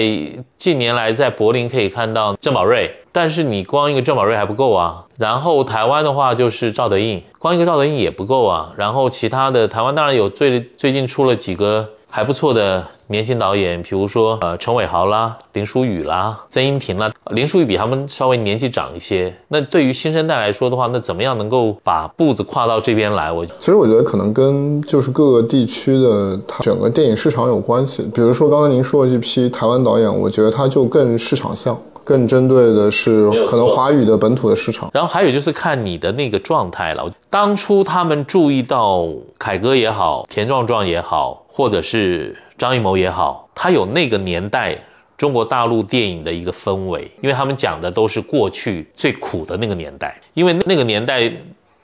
[0.57, 2.95] 近年来在柏林可以看到郑宝瑞。
[3.11, 19.33] 但是你光一个郑宝瑞还不够啊，然后台湾的话就是赵德胤，光一个赵德胤也不够啊，然后其他的台湾当然有最最近出了几个还不错的年轻导演，比如说呃陈伟豪啦、林书宇啦、曾荫庭啦，林书宇比他们稍微年纪长一些。
[19.47, 23.31] 那对于新生代来说的话，那怎么样能够把步子跨到这边来？
[23.31, 28.09] 我其实我觉得可能跟就是各个地区的它整个电影市场有关系。
[28.13, 31.77] 比如说刚刚您说的这批台湾导演，我觉得他就更市场向。
[32.03, 37.11] 更针对的是可能华语的本土的市场，然后还有就是看你的那个状态了。
[37.31, 39.07] 当初他们注意到
[39.39, 44.77] 凯歌也好，田壮壮也好，或者是张艺谋也好，他有那个年代
[45.17, 51.31] 中国大陆电影的一个氛围，因为他们讲的都是过去最苦的那个年代，因为那个年代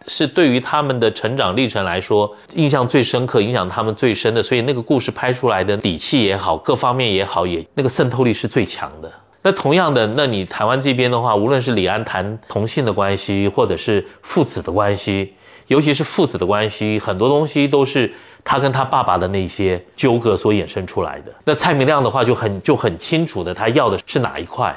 [0.08, 9.12] 是对于他们的成长历程来说印象最深刻、影响他们最深的，所以那个故事拍出来的底气也好，各方面也好，也那个渗透力是最强的。
[9.44, 15.34] 那同样的，那你台湾这边的话，无论是李安谈同性的关系，或者是父子的关系，
[15.72, 18.12] 尤其是父子的关系，很多东西都是
[18.44, 21.32] 他跟他爸爸的那些纠葛所衍生出来的。
[21.46, 24.76] 那蔡明亮的话就很就很清楚的，他要的是哪一块，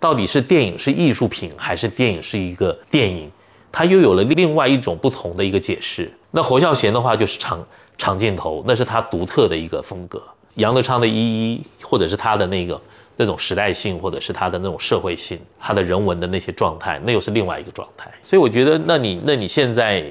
[0.00, 3.30] 到底是电影是艺术品，还是电影是一个电影，
[3.70, 6.12] 他又有了另外一种不同的一个解释。
[6.32, 7.64] 那侯孝贤的话就是长
[7.96, 10.20] 长镜头，那是他独特的一个风格。
[10.54, 11.14] 杨德昌的一
[11.52, 12.80] 一，或者是他的那个。
[13.14, 18.10] 那种时代性，或者是他的那种社会性，他的人文的那些状态，那又是另外一个状态。
[18.22, 20.02] 所以我觉得，那你那你现在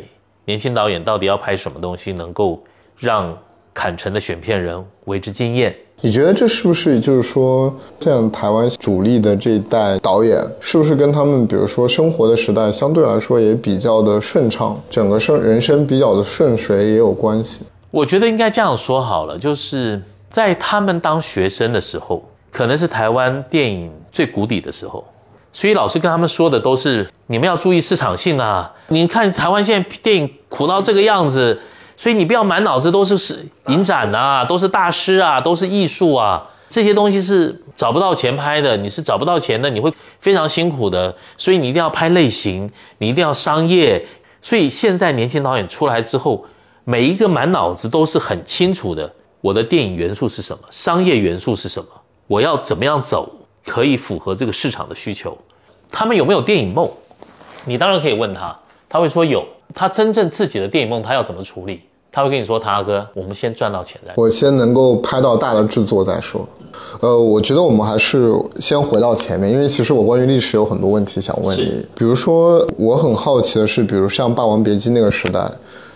[0.46, 2.62] 年轻导演到底要拍什么东西，能够
[2.98, 3.38] 让
[3.74, 5.76] 坎城的选片人为之惊艳？
[6.02, 17.64] 你觉得这是不是就是说，像台湾主力的这一代导演，是不是跟他们比如说生活的时代相对来说也比较的顺畅，整个生人生比较的顺遂也有关系？
[17.92, 22.24] 我觉得应该这样说好了，就是在他们当学生的时候。
[22.54, 25.02] 可能是台湾电影最谷底的时候，
[25.54, 28.74] 所以老师跟他们说的都是你们要注意市场性啊！
[28.88, 31.60] 你看台湾现在电影苦到这个样子，
[31.96, 41.14] 所以你不要满脑子都是是影展啊，都是大师啊，都是艺术啊，这些东西是找不到钱拍的，你是找不到钱的，你会非常辛苦的。
[41.38, 44.06] 所以你一定要拍类型，你一定要商业。
[44.42, 46.46] 所以现在年轻导演出来之后，
[46.84, 51.88] 每一个满脑子都是很清楚的，我的电影元素是什么，商业元素是什么。
[52.28, 53.30] 我要怎么样走
[53.66, 55.38] 可以符合这个市场的需求？
[55.92, 56.90] 他们有没有电影梦？
[57.66, 58.58] 你当然可以问他。
[58.90, 59.46] 他会说有。
[59.74, 61.80] 他真正自己的电影梦，他要怎么处理？
[62.12, 66.46] 他会跟你说：“唐哥，我们先赚到钱再，我先能够拍到大的制作再说。”
[67.00, 71.86] 呃，我觉得我们还是先回到前面，因为其实我关于历史有很多问题想问你。
[71.96, 75.50] 比如说，我很好奇的是，比如像《霸王别姬》那个时代，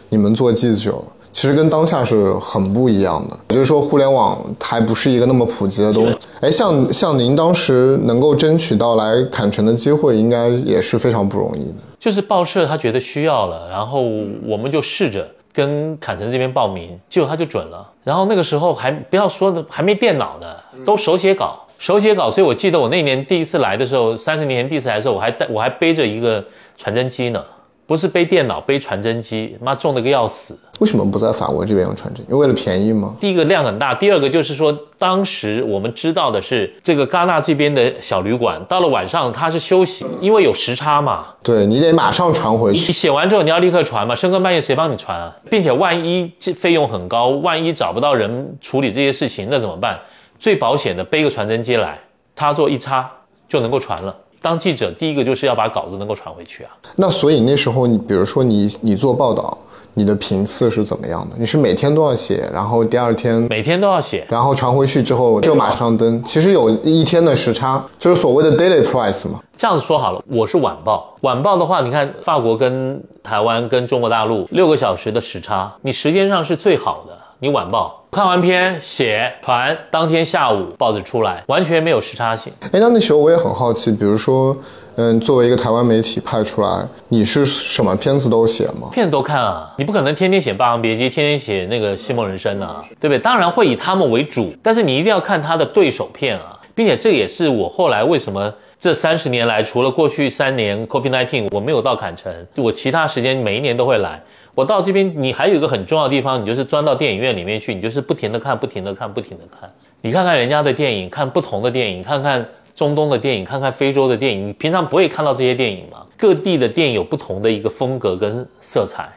[0.07, 0.95] 你们做记者。
[1.35, 6.17] 其实跟当下是很不一样的，也就是说互联网还不是一个那么普及的东西。
[6.39, 11.73] 哎，像像您当时能够争取到来坎城的机会，应该也是非常不容易的。
[11.99, 14.01] 就是报社他觉得需要了，然后
[14.47, 17.85] 我们就试着跟坎城这边报名，结果他就准了。
[18.05, 20.47] 然后那个时候还不要说的，还没电脑呢，
[20.85, 22.31] 都手写稿，手写稿。
[22.31, 26.41] 所以我记得我那年第一次来的时候，三十年前第一次来的时候，我还带我还背着一个
[26.77, 27.43] 传真机呢。
[27.87, 30.57] 不是背电脑，背传真机，妈重的个要死。
[30.79, 32.25] 为什么不在法国这边用传真？
[32.25, 33.15] 因为为了便宜吗？
[33.19, 41.27] 第一个量很大，第二个就是说，当时我们知道的是，这个戛纳这边的小旅馆到了晚上它是休息，因为有时差嘛。
[41.43, 42.79] 对你得马上传回去。
[42.79, 45.35] 你写完之后你要立刻传嘛，深更半夜谁帮你传啊？
[45.49, 49.99] 并且万一这费用很高，万一找不到人处理这些事情，那怎么办？
[50.39, 51.99] 最保险的背个传真机来，
[52.35, 53.09] 插座一插
[53.47, 54.13] 就能够传了。
[54.45, 56.69] 当记者，第一个就是要把稿子能够传回去啊。
[56.97, 59.57] 那所以那时候，你比如说你你做报道，
[59.95, 61.35] 你的频次是怎么样的？
[61.39, 66.23] 你是每天都要写，然后第二天每天都要写，然后传回去之后就马上登。
[66.23, 69.41] 其实有一天的时差，就是所谓的 daily price 嘛。
[69.57, 77.17] 这样子说好了，我是晚报，晚报的话，你看法国跟台湾跟中国大陆六个小时的时差，你时间上是最好的。
[77.39, 82.49] 你晚报看完片写团，当天下午报纸出来，完全没有时差性。
[82.71, 84.55] 哎，那那时候我也很好奇，比如说，
[84.95, 88.87] 嗯，作为一个台湾媒体派出来，你是什么片子都写吗？
[88.93, 93.19] 片子都看啊，你不可能天天写《霸王别姬》，天天写那个《戏梦人生》啊，对不对？
[93.19, 104.23] 当然会以他们为主，但是你一定要看他的对手片啊，并且这也是我后来为什么这三十年来，除了过去三年 COVID-19 我没有到坎城，我其他时间每一年都会来。
[104.55, 109.69] 我到这边，你还有一个很重要的地方，你就是钻到电影院里面去，你就是不停的看，不停的看，不停的看。
[110.01, 114.47] 你看看人家的电影，看不同的电影，看看中东的电影，看看非洲的电影。
[114.47, 116.05] 你平常不会看到这些电影吗？
[116.17, 119.09] 各地的电影有不同的一个风格跟色彩，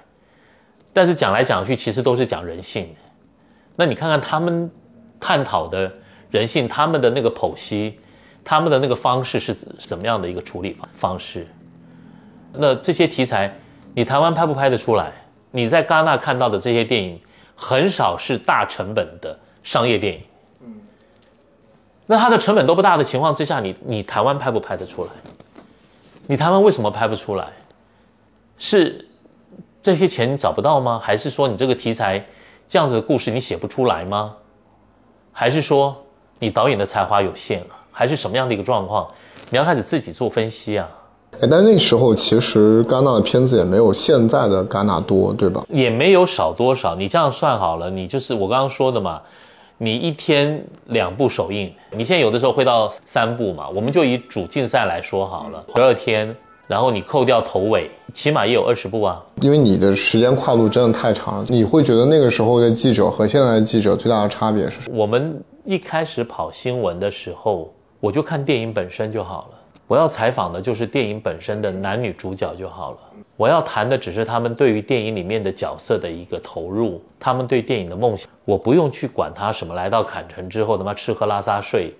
[0.93, 2.89] 但是讲来讲去，其实都是讲人性。
[3.77, 4.69] 那你看看他们
[5.21, 5.93] 探讨的
[6.33, 8.01] 人性，他们的那个剖析，
[8.43, 11.47] 他们的那个方式是怎么样的一个处理方方式？
[12.53, 13.55] 那这些题材，
[13.95, 15.13] 你台湾拍不拍得出来？
[15.51, 17.21] 你在戛纳看到的这些电影，
[17.57, 20.23] 很少是大成本的商业电影。
[20.61, 20.81] 嗯，
[22.07, 25.11] 那它的成本都不大的情况之下，你你台湾拍不拍得出来？
[26.27, 27.47] 你台湾为什么拍不出来？
[28.59, 29.09] 是
[29.81, 31.01] 这些钱找不到吗？
[31.03, 32.23] 还是说你这个题材
[32.67, 34.37] 这样子的故事你写不出来吗？
[35.33, 36.05] 还是说
[36.39, 37.79] 你导演的才华有限啊？
[37.93, 39.09] 还是什么样的一个状况？
[39.49, 40.89] 你要开始自己做分析啊。
[41.41, 45.65] 哎，但那时候其实戛纳的片子也没有现在的戛纳多，对吧？
[45.69, 46.97] 也没有少多少。
[46.97, 49.21] 你这样算好了，你就是我刚刚说的嘛。
[49.81, 53.69] 你一天两部首映，你现在有的时候会到三部嘛。
[53.69, 56.35] 我们就以主竞赛来说好了，十二天，
[56.67, 59.23] 然后你扣掉头尾，起码也有二十部啊。
[59.41, 64.99] 因为你的时间跨度真的太长了，你会觉得那个时候的记者和现在的记者最大的差别是什么？
[64.99, 69.58] 我们一开始跑新闻的时候，我就看电影本身就好了。
[69.89, 72.99] 我要采访的就是电影本身的男女主角就好了。
[73.39, 78.29] 我要谈的只是他们对于电影里面的角色的一个投入，他们对电影的梦想。
[78.45, 81.91] 我不用去管他什么来到坎城之后他妈吃喝拉撒睡，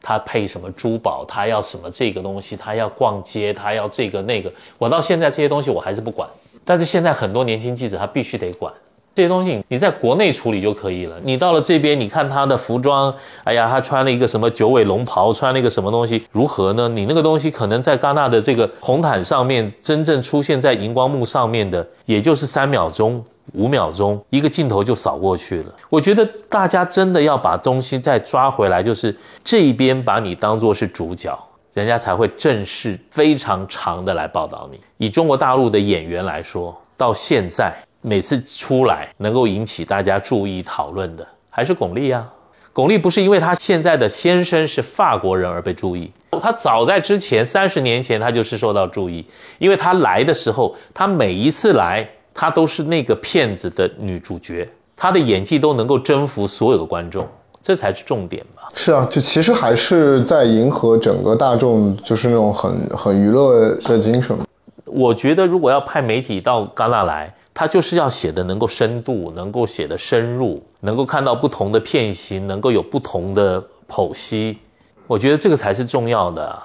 [0.00, 4.50] 他配什么珠宝，他要什么这个东西，他要逛街，他要这个那个。
[4.78, 6.26] 我到现在这些东西我还是不管，
[6.64, 8.72] 但是现在很多年轻记者他必须得管。
[9.16, 11.16] 这些东西你在国内处理就可以了。
[11.24, 13.12] 你到了这边，你看他的服装，
[13.44, 16.86] 哎呀，他穿了一个什么九尾龙袍，穿了一个什么东西，如何呢？
[16.86, 23.24] 你那个东西可能在戛纳的这个红毯上面，真正出现在荧光幕上面的，也就是三秒钟、
[23.54, 25.74] 五秒钟，一个镜头就扫过去了。
[25.88, 31.34] 我觉得大家真的要把东西再抓回来，就是这一边把你当做是主角，
[31.72, 34.78] 人家才会正式非常长的来报道你。
[34.98, 37.74] 以中国大陆的演员来说，到现在。
[38.08, 42.24] 每次出来能够引起大家注意讨论的，还是巩俐啊。
[42.72, 46.08] 巩俐不是因为她现在的先生是法国人而被注意，
[46.40, 49.26] 她早在之前三十年前她就是受到注意，
[49.58, 57.26] 因为她来的时候，她每一次来，她都是那个片子的女主角，她的演技都能够征服所有的观众，
[57.60, 58.68] 这才是重点吧？
[58.72, 64.38] 是啊，就其实还是在迎合整个大众，就是那种很很娱乐的精神。
[64.84, 67.34] 我觉得如果要派媒体到戛纳来。
[67.58, 74.58] 他就是要写的能够深度，能够写的深入，能够看到不同的片型，能够有不同的剖析。
[75.06, 76.62] 我觉得这个才是重要的。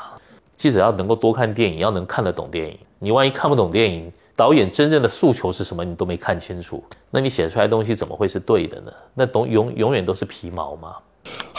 [0.58, 2.78] 记者要能够多看电影，要能看得懂电影。
[3.00, 8.92] 你万一看不懂电影，导演真正的诉求是什么，你都没看清楚，那你写出来的东西怎么会是对的呢？
[9.14, 10.98] 那都永永远都是皮毛吗？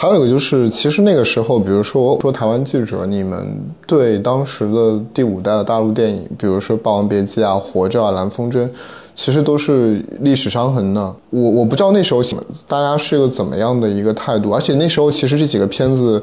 [0.03, 8.65] 还有一个就是，其实那个时候，比如说说台湾记者，你们对当时的第五代的大陆电影，比如说《霸王别姬》啊、《活着》啊、《蓝风筝》，
[9.15, 11.15] 其实都是历史伤痕呢。
[11.29, 12.21] 我我不知道那时候
[12.67, 16.21] 大家是一个怎么样的一个态度，而且那时候其实这几个片子，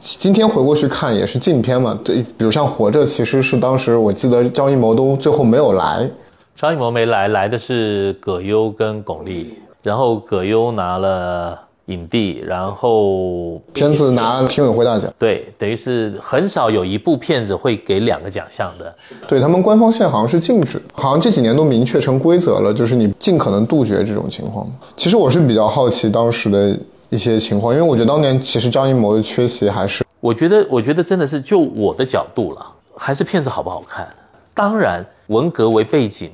[0.00, 1.96] 今天回过去看也是禁片嘛。
[2.02, 6.10] 对，比如像《活着》，其实是当时我记得张艺谋都最后没有来，
[6.56, 9.46] 张艺谋没来，来的是葛优跟巩俐，
[9.84, 11.56] 然后葛优拿了。
[11.86, 18.94] 影帝，然后片子拿了评委会大奖，对，等于是很少有一部片子会给两个奖项的。
[19.26, 24.66] 对他们官方现在好像是禁止，好像这几年都明确成规则了，就是你尽可能杜绝这种情况。
[24.96, 26.78] 其实我是比较好奇当时的
[27.10, 32.66] 一些情况，因为我觉得当年其实张艺谋的缺席还是，我觉得，我觉得真的是就我的角度了，
[32.96, 34.08] 还是片子好不好看。
[34.54, 36.30] 当然，文革为背景，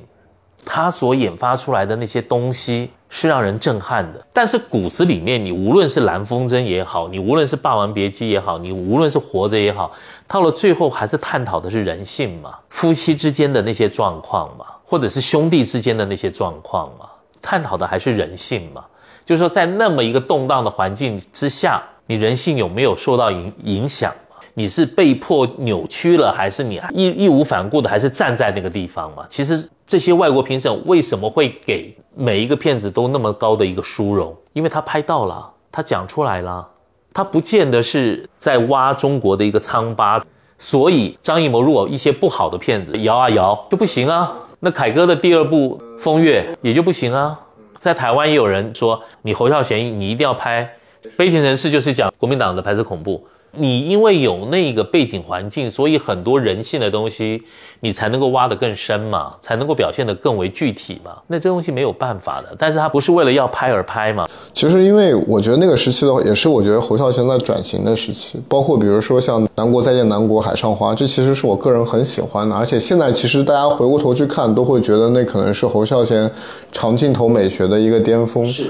[0.65, 2.91] 他所引发出来的那些东西。
[3.11, 9.91] 是让人震撼的，但是骨子里面，你无论是蓝风筝也好，你无论是霸王别姬也好，你无论是活着也好，
[10.27, 17.07] 到了最后还是探讨的是人性嘛，夫妻之间的那些状况嘛，或者是兄弟之间的那些状况嘛，
[17.41, 18.85] 探讨的还是人性嘛。
[19.25, 24.35] 就是说，在那么一个动荡的环境之下，你人性有没有受到影影响嘛？
[24.53, 29.25] 你是被迫扭曲了，还是你义义无反顾的，还是站在那个地方嘛？
[29.27, 31.91] 其实这些外国评审为什么会给？
[32.15, 36.69] 每一个片子都那么高的一个殊荣，因为他拍到了，他讲出来了，
[37.11, 40.23] 他不见得是在挖中国的一个疮疤。
[40.59, 47.39] 所以张艺谋如果一些不好的片子摇啊摇就不行啊，那凯歌的第二部《风月》也就不行啊。
[47.79, 50.71] 在台湾也有人说，你侯孝贤你一定要拍
[51.17, 53.25] 《悲情城市》，就是讲国民党的白色恐怖。
[53.57, 57.41] 你因为有那个背景环境，所以很多人性的东西，
[57.79, 61.13] 你才能够挖得更深嘛，才能够表现得更为具体嘛。
[61.27, 64.27] 那这东西没有办法的，但是它不是为了要拍而拍嘛。
[64.53, 72.55] 其实，因为我觉得那个时期的话，也是我觉得侯孝贤在转型的时期，包括比如说像《南国再见南国》《海上花》，这其实是我个人很喜欢的。
[72.55, 76.29] 而且现在其实大家回过头去看，都会觉得那可能是侯孝贤
[76.71, 78.47] 长镜头美学的一个巅峰。
[78.47, 78.67] 是。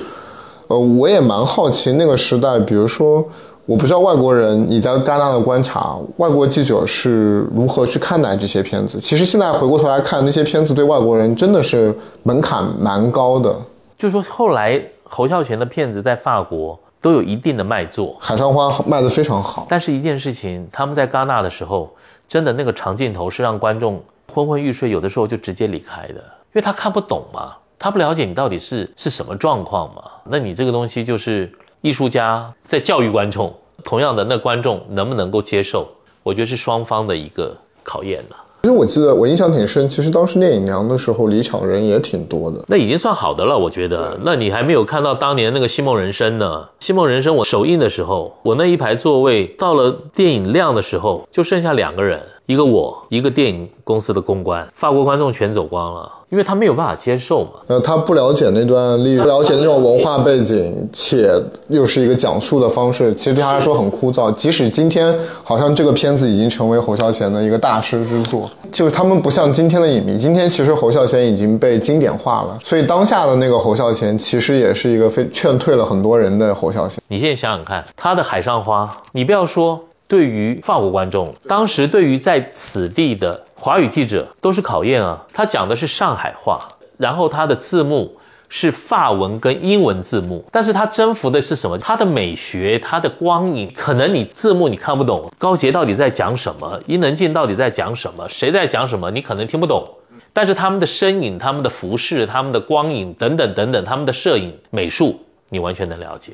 [0.68, 3.26] 呃，我也蛮好奇那个时代，比如说。
[3.70, 9.00] 我不知道外国人你在戛纳的观察，外国记者是如何去看待这些片子。
[9.00, 13.56] 其实现在回过头来看，那些片子对外国人真的是门槛蛮高的。
[13.96, 19.68] 就是说，后来侯孝贤的片子在法国都有一定的卖座，《海上花》卖得非常好。
[19.70, 21.92] 但是，一件事情，他们在戛纳的时候，
[22.28, 24.02] 真的那个长镜头是让观众
[24.34, 30.02] 昏昏欲睡，有的时候就直接离开的，因为他看不懂嘛，他不了解你到底是是什么状况嘛。
[30.24, 31.54] 那你这个东西就是。
[31.82, 33.54] 艺术家在教育观众，
[33.84, 35.88] 同样的，那观众能不能够接受？
[36.24, 38.36] 我觉得是双方的一个考验了。
[38.64, 42.62] 其实我记得我印象挺深，其实当时电影娘的时候，离场人也挺多的。
[42.68, 44.20] 那已经算好的了，我觉得。
[44.24, 46.68] 那你还没有看到当年那个《西梦人生》呢？
[46.86, 52.22] 《西梦人生》我首映的时候，我那一排座位到了电影亮的时候，就剩下两个人。
[52.50, 57.52] 一个我，一个电影公司的公关，法国观众全走光了，因为他没有办法接受嘛。
[57.68, 61.32] 呃，他不了解那段历史，不了解那种文化背景，且
[61.68, 64.34] 又是一个讲述的方式，其实对他来说很枯燥。
[64.34, 77.00] 即使今天好像这个片子已经成为侯孝贤的一个大师之作，就是他们不像今天的影迷，今天其实侯孝贤已经被经典化了，所以当下的那个侯孝贤其实也是一个非劝退了很多人的侯孝贤。
[77.10, 79.80] 你现在想想看，他的《海上花》，你不要说。
[80.10, 85.24] 对于法国观众，当时对于在此地的华语记者都是考验啊。
[85.32, 86.68] 他讲的是上海话，
[86.98, 88.18] 然后他的字幕
[88.50, 91.78] 是法文跟英文字幕，但是他征服的是什么？
[91.78, 99.88] 他的美学，他的光影，可能你字幕你看不懂，高杰到底在讲什么，伊能静到底在讲什么，谁在讲什么，你可能听不懂，
[100.34, 105.20] 但是他们的身影、他们的服饰、他们的光影等等等等，他们的摄影美术，
[105.50, 106.32] 你完全能了解。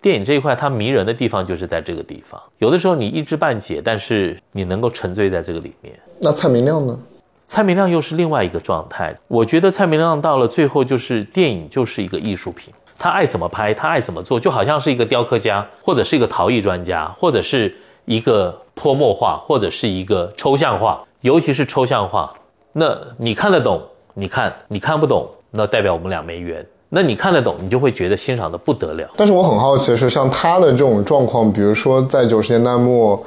[0.00, 2.40] 电影这一块，它迷人的地方就是在这个地方。
[2.58, 5.98] 有的时候你一知半解，但是你能够沉醉在这个里面。
[6.20, 6.98] 那蔡明亮呢？
[7.46, 9.14] 蔡明亮又是另外一个状态。
[9.26, 17.74] 我觉得蔡明亮到了最后，就是电影就是一个艺术品，他爱怎么拍，他爱怎么做，就好像是一个雕刻家，或者是一个陶艺专家，或者是
[18.04, 22.32] 一个泼墨画，或者是一个抽象画，尤其是抽象画。
[22.72, 23.82] 那你看得懂，
[24.14, 26.64] 你看；你看不懂，那代表我们俩没缘。
[26.90, 29.06] 那你看得懂，你就会觉得欣赏的不得了。
[29.16, 33.22] 但是我很好奇的是，像他的这种状况，比如说在九十年代末，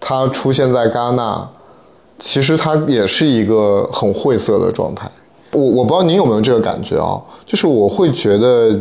[0.00, 1.46] 他出现在戛纳，
[2.18, 5.10] 其实他也是一个很晦涩的状态。
[5.52, 7.20] 我我不知道您有没有这个感觉啊？
[7.44, 8.74] 就是我会觉得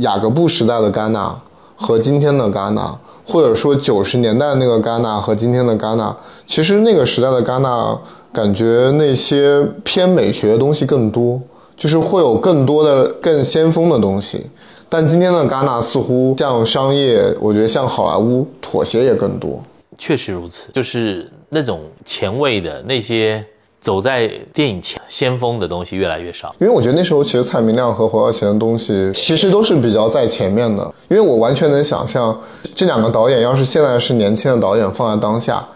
[0.00, 1.34] 雅各布时代的戛纳
[1.74, 2.94] 和今天的戛纳，
[3.26, 6.14] 或者说九十年代那个戛纳和今天的戛纳，
[6.44, 7.98] 其实那个时代的戛纳
[8.30, 11.40] 感觉那些偏美学的东西更多，
[11.80, 14.44] 就是会有更多的更先锋的东西。
[14.86, 19.62] 但今天的戛纳似乎向商业，我觉得向好莱坞妥协也更多。
[19.96, 23.42] 确实如此，就是那种前卫的那些
[23.80, 26.54] 走在电影前先锋的东西越来越少。
[26.58, 30.82] 因为我觉得那时候其实蔡明亮和侯耀贤的东西其实都是比较在前面的。
[31.08, 32.38] 因为我完全能想象，
[32.74, 35.66] 这两个导演要是现在是年轻的导演放在当下，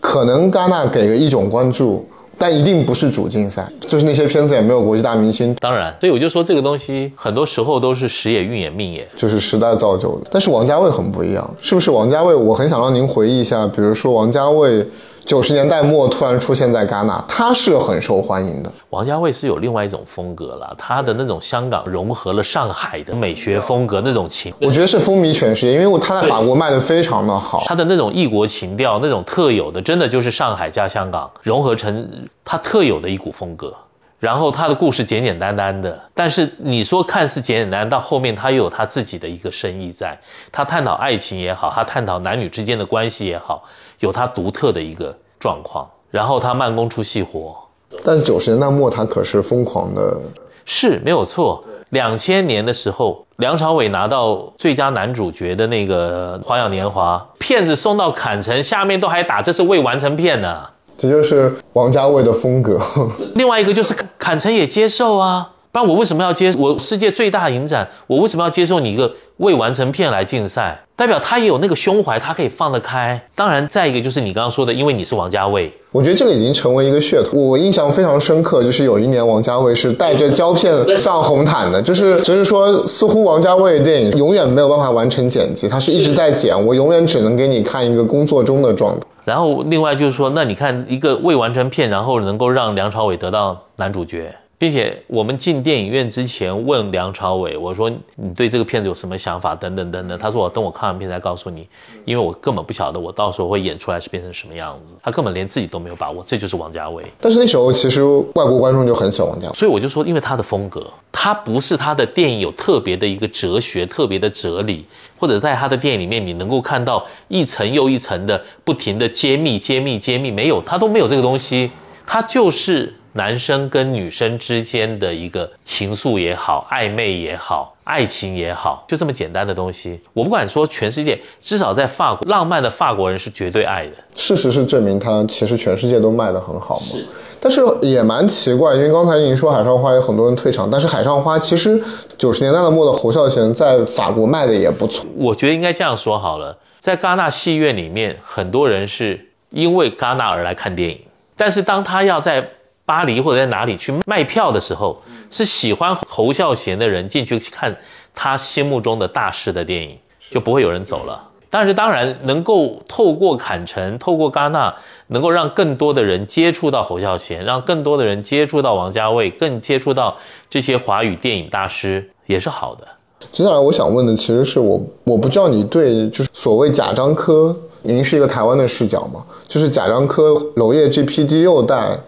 [0.00, 2.06] 可能戛纳给个一种关注。
[2.38, 5.54] 但一定不是主竞赛，就是那些片子也没有国际大明星。
[5.60, 10.26] 当然，所以我就说这个东西很多时候都是时也运也命也，就是时代造就的。
[10.30, 11.90] 但是王家卫很不一样，是不是？
[11.90, 14.86] 王家卫，我很想让您回忆一下，比如说王家卫。
[15.26, 18.72] 九十年代末突然出现在戛纳，他是很受欢迎的。
[18.90, 27.60] 王家卫是有另外一种风格了，他的那种香港融合了上海的美学风格那种情，我觉得是风靡全世界，因为他在法国卖的非常的好。
[27.66, 32.08] 他的那种异国情调，那种特有的，真的就是上海加香港融合成
[32.44, 33.74] 他特有的一股风格。
[34.18, 40.16] 然后他的故事简简单单的，但是你说看似简简单，到后面他又有他自己的一个深意在。
[40.50, 43.64] 他探讨爱情也好，他探讨男女之间的关系也好。
[44.00, 47.56] 有他独特的一个状况，然后他慢工出细活。
[48.04, 50.20] 但九十年代末他可是疯狂的，
[50.64, 51.64] 是没有错。
[51.90, 60.66] 两千年的时候，梁朝伟拿到最佳男主角的那个《花样年华》，片子送到坎城，下面都还打这是未完成片呢。
[60.98, 62.80] 这就是王家卫的风格。
[63.36, 65.52] 另外一个就是坎城也接受啊。
[65.76, 67.86] 那我为什么要接我世界最大影展？
[68.06, 70.80] 我为什么要接受你一个未完成片来竞赛？
[70.96, 73.20] 代表他也有那个胸怀，他可以放得开。
[73.34, 77.36] 当然，再一个就是你刚刚说的，因为你是王家卫，我觉得这个已经成为一个噱头。
[77.36, 89.06] 我印象非常深刻，就是有一年王家卫是带着胶片上红毯的，就是就是说，似乎王家卫的电影永远没有办法完成剪辑，他是一直在剪，我永远只能给你看一个工作中的状态。
[89.26, 94.34] 然后另外就是说，那你看一个未完成片，然后能够让梁朝伟得到男主角。
[94.58, 99.54] 并且我们进电影院之前问梁朝伟，我说你对这个片子有什么想法？
[99.54, 100.18] 等等等等。
[100.18, 101.68] 他说我等我看完片再告诉你，
[102.06, 104.94] 因为我根本不晓得我到时候会演出来是变成什么样子。
[105.02, 107.04] 他根本连自己都没有把握，这就是王家卫。
[107.20, 114.86] 但是那时候其实外国观众就很喜欢王家卫，所以我就说，因为他的风格，他不是他的电影有特别的一个哲学、特别的哲理，
[115.18, 121.70] 或者在他的电影里面你能够看到一层又一层的不停的揭秘、揭秘、揭秘，没有，他都没有这个东西，
[122.06, 122.94] 他就是。
[123.16, 129.98] 男生跟女生之间的一个情愫也好，暧昧也好，爱情也好，就这么简单的东西。
[130.12, 133.92] 我不管说全世界，至少在法国，浪漫的法国人是绝对爱的。
[134.14, 136.84] 事实是证明，他其实全世界都卖得很好嘛。
[136.84, 137.06] 是，
[137.40, 141.82] 但是也蛮奇怪，因为刚才您说《海上花》有很多人退场，但是《海上花》其实
[142.18, 145.08] 九十年代的末的侯孝贤在法国卖的也不错。
[145.16, 151.00] 我觉得应该这样说好了，在戛纳戏院里面，很多人是因为戛纳而来看电影，
[151.34, 152.50] 但是当他要在
[152.86, 157.76] 巴黎或者在哪里去卖票的时候，是喜欢侯孝贤的人进去看
[158.14, 159.98] 他心目中的大师的电影，
[160.30, 161.20] 就不会有人走了。
[161.50, 164.74] 但是当然能够透过坎城，透过戛纳，
[165.08, 170.16] 能够让更多的人接触到侯孝贤，让更多的人接触到王家卫，更接触到
[170.48, 172.86] 这些华语电影大师，也是好的。
[173.32, 179.24] 接下来我想问的，其实是我我不知道你对就是所谓贾樟柯，您是一个台湾的视角吗？
[179.48, 181.98] 就是贾樟柯娄烨这批第六代。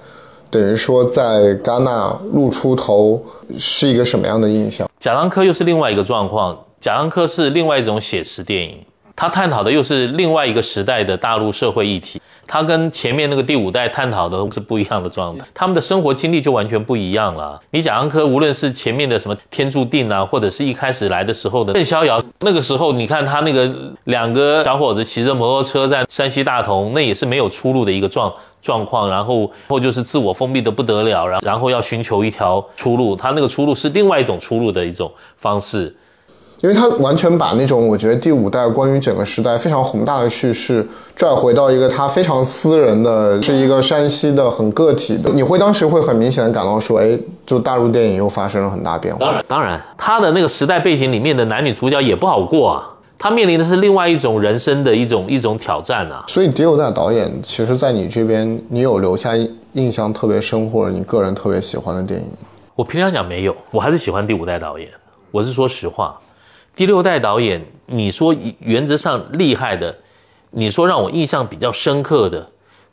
[0.50, 3.22] 等于说，在戛纳露出头
[3.58, 4.88] 是一个什么样的印象？
[4.98, 6.58] 贾樟柯又是另外一个状况。
[6.80, 8.78] 贾樟柯是另外一种写实电影，
[9.14, 12.20] 他探讨的又是另外一个时代的大陆社会议题。
[12.50, 17.60] 他跟前面那个第五代探讨的是不一样的状态，他们的生活经历就完全不一样了。
[17.72, 23.70] 你贾樟柯无论是前面的什么天注定啊，或者是一开始来的时候的更逍遥，那个时候你看他那个
[24.04, 28.32] 两个小伙子骑着摩托车在山西大同，那也是没有出路的一个状
[28.62, 35.94] 状况，然后后就是自我封闭的不得了，然然后要寻求一条出路，他那个出路是另外一种出路的一种方式。
[36.60, 40.84] 因为他完全把那种我觉得第五代关于整个时代非常宏大的叙事
[41.14, 49.20] 拽回到一个他非常私人的，是一个山西的很个体的，你会当时会很明显的感到说，哎，就大陆电影又发生了很大变化。
[49.20, 56.24] 当然，当然，他的那个时代背景里面的男女主角也不好过啊，他面临的是另外一种人生的一种一种挑战啊。
[56.28, 59.32] 所以第六代导演，其实在你这边，你有留下
[59.72, 62.38] 印象特别深或者你个人特别喜欢的电影吗？
[62.76, 64.88] 我平常讲没有，我还是喜欢第五代导演，
[65.32, 66.16] 我是说实话。
[66.76, 69.92] 第六代导演，你说原则上厉害的，
[70.52, 72.46] 你说让我印象比较深刻的，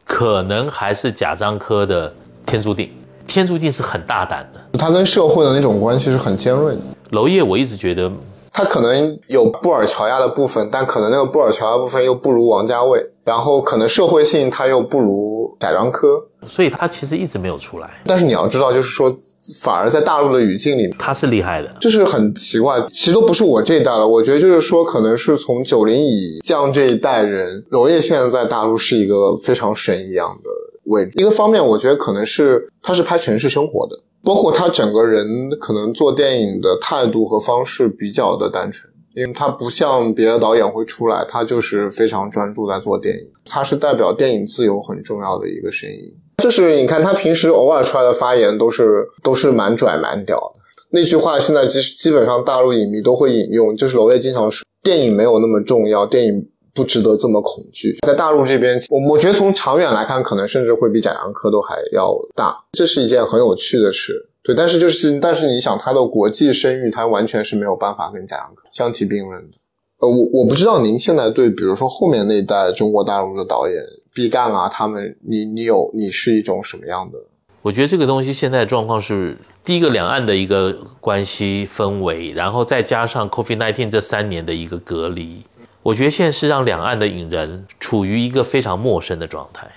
[0.04, 2.10] 可能还是贾樟柯的
[2.48, 2.86] 《天注定》。
[3.28, 6.82] 《天注定》是很大胆的，他跟社会的那种关系是很尖锐的。
[7.12, 8.12] 娄烨，我一直觉得
[8.58, 18.02] 它可能有布尔乔亚的部分，但可能那个布尔乔亚部分又不如王家卫，然后可能社会性他又不如贾樟柯，所以他其实一直没有出来。
[18.06, 19.14] 但是你要知道，就是说，
[19.62, 22.82] 反而在大陆的语境里，他是厉害的，就是很奇怪。
[22.94, 30.50] 其实都不是我这一代了，我觉得就是说，可能是从九零以降这一代人，娄烨现在在大陆是一个非常神一样的
[30.86, 31.12] 位置。
[31.16, 34.00] 一个方面，我觉得可能是他是拍城市生活的。
[34.26, 46.12] 包括他整个人可能做电影的态度和方式比较的单纯，因为他不像别的导演会出来，他就是非常专注在做电影，他是代表电影自由很重要的一个声音。
[46.44, 50.60] 就是你看他平时偶尔出来的发言都是都是蛮拽蛮屌的
[50.90, 56.50] 那句话，现在基基本上大陆影迷都会引用，就是娄烨经常说电影没有那么重要，电影。
[56.76, 57.98] 不值得这么恐惧。
[58.06, 62.66] 在大陆这边，我我觉得从长远来看，可能甚至会比贾樟柯都还要大。
[62.74, 64.54] 这是一件很有趣的事，对。
[64.54, 69.58] 但是就是，但是你想，他的国际声誉，他完全是没有办法跟贾樟柯相提并论的。
[70.00, 73.82] 呃，我我不知道您现在对，比如说后面那一代中国大陆的导演，
[74.14, 77.18] 毕赣啊，他们，你你有你是一种什么样的？
[77.62, 85.44] 我觉得这个东西现在状况是，第一个两岸的一个关系氛围，然后再加上 COVID-19 这三年的一个隔离。
[85.86, 89.68] 我觉得现在是让两岸的影人处于一个非常陌生的状态，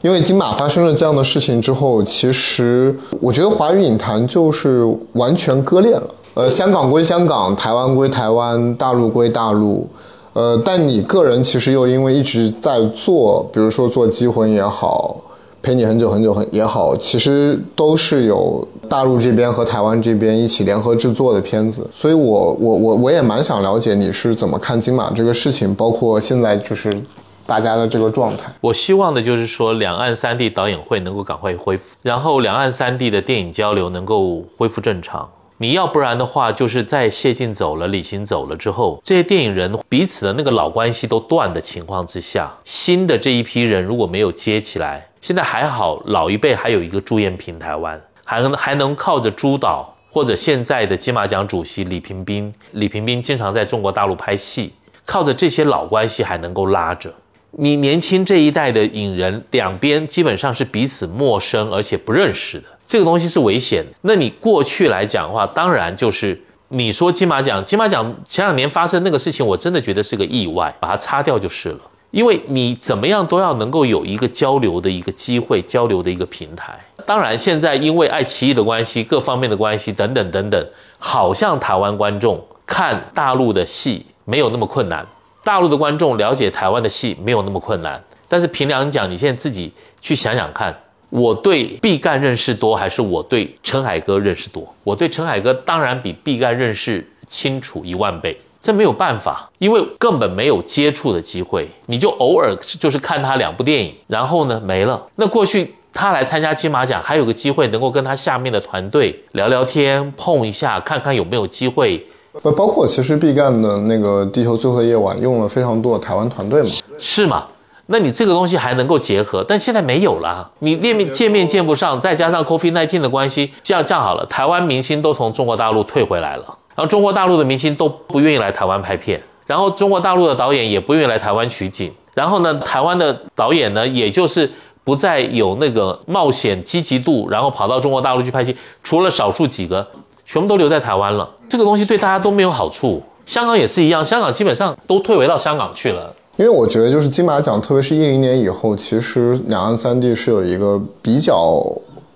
[0.00, 6.14] 因为金马发生了这样的事情之后，其实我觉得华语影坛就是完全割裂了。
[6.34, 9.88] 呃，香港归香港，台湾归台湾，大陆归大陆。
[10.34, 15.20] 呃，但你个人其实又因为一直在做，比如说做《机魂》也好。
[15.62, 27.00] 陪你很久很久很也好，其实都是有大陆这边和台湾这边一起联合制作的片子，所以我我我我也蛮想了解你是怎么看金马这个事情，包括现在就是
[27.44, 28.52] 大家的这个状态。
[28.60, 35.28] 我希望的就是说，两岸三地导演会能够赶快恢复，然后两岸三地的电影交流能够恢复正常。
[35.58, 45.06] 你要不然的话，就是在谢晋走了、李行走了之后，这些电影人彼此的那个老关系都断的情况之下，新的这一批人如果没有接起来。
[45.22, 54.72] 现在还好，老一辈还有一个朱延平，台湾还还能靠着朱导或者现在的金马奖主席李平斌，李平斌经常在中国大陆拍戏，
[55.06, 57.14] 靠着这些老关系还能够拉着
[57.52, 63.82] 你年轻这一代的影人，两边基本上是彼此陌生而且不认识的，这个东西是危险。
[64.02, 71.80] 那你过去来讲的话，当然就是你说金马奖，金马奖前两年发生那个事情，我真的觉得是个意外，把它擦掉就是了。
[72.10, 76.78] 因为你怎么样都要能够有一个交流的一个机会，交流的一个平台。
[77.04, 80.66] 当然，现在因为爱奇艺的关系、各方面的关系等等等等，
[80.98, 85.06] 好像台湾观众看大陆的戏没有那么困难，
[85.44, 88.02] 大陆的观众了解台湾的戏没有那么困难。
[88.28, 90.74] 但是凭良讲，你现在自己去想想看，
[91.10, 94.74] 我对毕赣认识多，还是我对陈海歌认识多？
[94.82, 98.36] 我对陈海歌当然比毕赣认识清楚一万倍。
[98.66, 105.00] 这没有办法，因为根本没有接触的机会，你就偶尔就是看他两部电影，然后呢没了。
[105.14, 112.04] 那过去他来参加金马奖，还有个机会能够跟他下面的团队聊聊天，碰一下，看看有没有机会。
[112.42, 117.46] 呃，包括其实毕赣的那个《地球最后的夜晚》用了非常多的台湾团队嘛，是吗？
[117.86, 126.58] 那你这个东西还能够结合，但现在没有了，你面面见面见不上，再加上 COVID-19 的关系，这样这样好了，台湾明星都从中国大陆退回来了。
[126.76, 134.50] 然后中国大陆的明星都不愿意来台湾拍片，然后中国大陆的导演也不愿意来台湾取景，然后呢，台湾的导演呢，也就是
[134.84, 139.86] 不再有那个冒险积极度，然后跑到中国大陆去拍戏，除了少数几个，
[140.26, 141.28] 全部都留在台湾了。
[141.48, 143.02] 这个东西对大家都没有好处。
[143.24, 146.14] 香港也是一样，香港基本上都退回到香港去了。
[146.36, 151.64] 因为我觉得，就是金马奖，特别是一零年以后，其实两岸三地是有一个比较。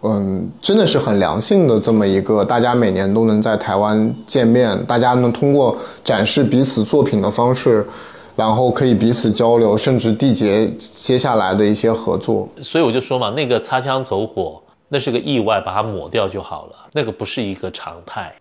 [0.03, 7.87] 嗯，真的是很良性的这么一个，大家每年都能在台湾见面，大家能通过展示彼此作品的方式，
[8.35, 12.49] 然后可以彼此交流，甚至缔结接下来的一些合作。
[12.63, 18.35] 所以我就说嘛，那个擦枪走火，那是个意外，把它抹掉就好了，那个不是一个常态。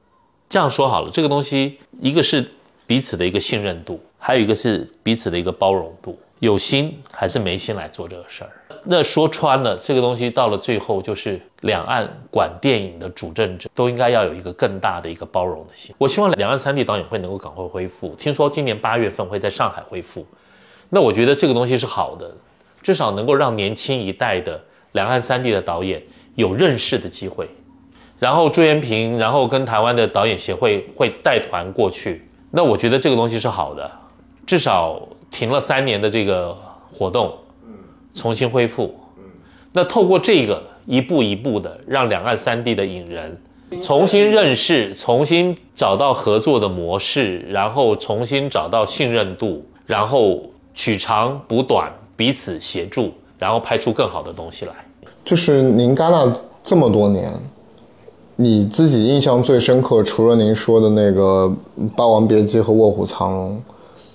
[0.48, 2.50] 这样说好了，这个东西一个是
[2.88, 8.50] 彼此的一个信任度，还有一个是彼此的一个包容度，有心还是没心来做这个事儿。
[8.84, 15.94] 那说穿了，这个东西到了最后，就是两岸管电影的主政者都应该要有一个更大的一个包容的心。
[15.98, 20.26] 我希望两岸三地导演会能够赶快恢复，听说今年八月份会在上海恢复。
[20.90, 22.34] 那我觉得这个东西是好的，
[22.82, 24.60] 至少能够让年轻一代的
[24.94, 26.02] 两岸三地的导演
[26.36, 27.48] 有认识的机会。
[28.18, 32.28] 然后朱延平，然后跟台湾的导演协会会带团过去。
[32.52, 33.90] 那我觉得这个东西是好的，
[34.46, 36.58] 至少停了三年的这个
[36.92, 37.38] 活动。
[38.14, 38.94] 重新恢复，
[39.72, 43.38] 那透过这个一步一步的让两岸三地的影人
[43.82, 50.42] 重新认识，重新找到合作的模式，然后重新找到信任度，然后
[50.74, 54.74] 取长补短，彼此协助，然后拍出更好的东西来。
[55.24, 56.34] 就是您戛纳
[56.64, 57.32] 这么多年，
[58.36, 61.56] 你自己印象最深刻，除了您说的那个
[61.96, 63.58] 《霸王别姬》和《卧虎藏龙》，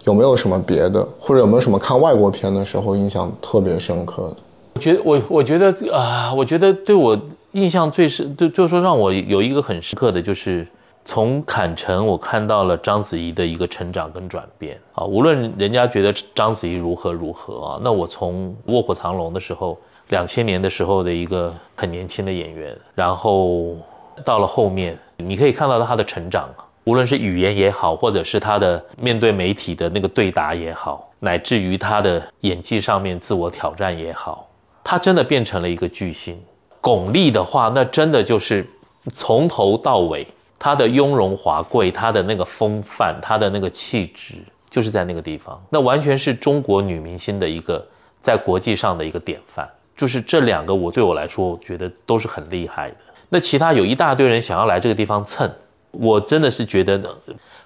[0.05, 4.37] 有没有什么别的，或者有没有什么看外国片的时候印象特别深刻的？
[4.75, 7.19] 我觉得我我觉得啊、我觉得对我
[7.53, 10.67] 印象最深，就就说让我有一个很深刻的就是。
[11.07, 15.05] 从坎城，我看到了章子怡的一个成长跟转变啊。
[15.05, 19.77] 无论人家觉得章子怡如何如何啊，那我从《卧虎藏龙》的时候，
[20.09, 23.77] 两千年的时候的一个很年轻的演员，然后
[24.25, 26.49] 到了后面，你可以看到她的成长，
[26.85, 34.49] 无论是语言也好，或者是她的面对媒体的那个对答也好，乃至于她的演技上面自我挑战也好，
[34.83, 36.41] 她真的变成了一个巨星。
[36.81, 38.67] 巩俐的话，那真的就是
[39.13, 40.27] 从头到尾。
[40.57, 44.37] 她的雍容华贵，她的那个风范，她的那个气质，
[44.71, 47.87] 就是在那个地方，那完全是中国女明星的一个
[48.23, 49.69] 在国际上的一个典范。
[49.95, 52.97] 就是这两个，我对我来说，我觉得都是很厉害的。
[53.29, 55.51] 那其他有一大堆人想要来这个地方蹭，
[55.99, 57.09] 我真的是觉得呢，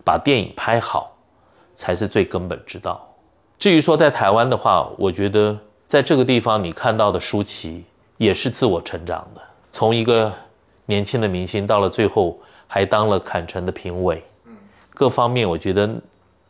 [0.05, 1.17] 把电影拍好
[1.75, 3.07] 才是最根本之道。
[3.59, 7.85] 至于说在台湾的话，我觉得在这个地方你看到的舒淇
[8.17, 9.41] 也是自我成长的，
[9.73, 10.33] 从一个
[10.87, 12.39] 年轻的明星到了最后。
[12.71, 14.23] 还当了坎城的评委，
[14.91, 15.89] 各方面我觉得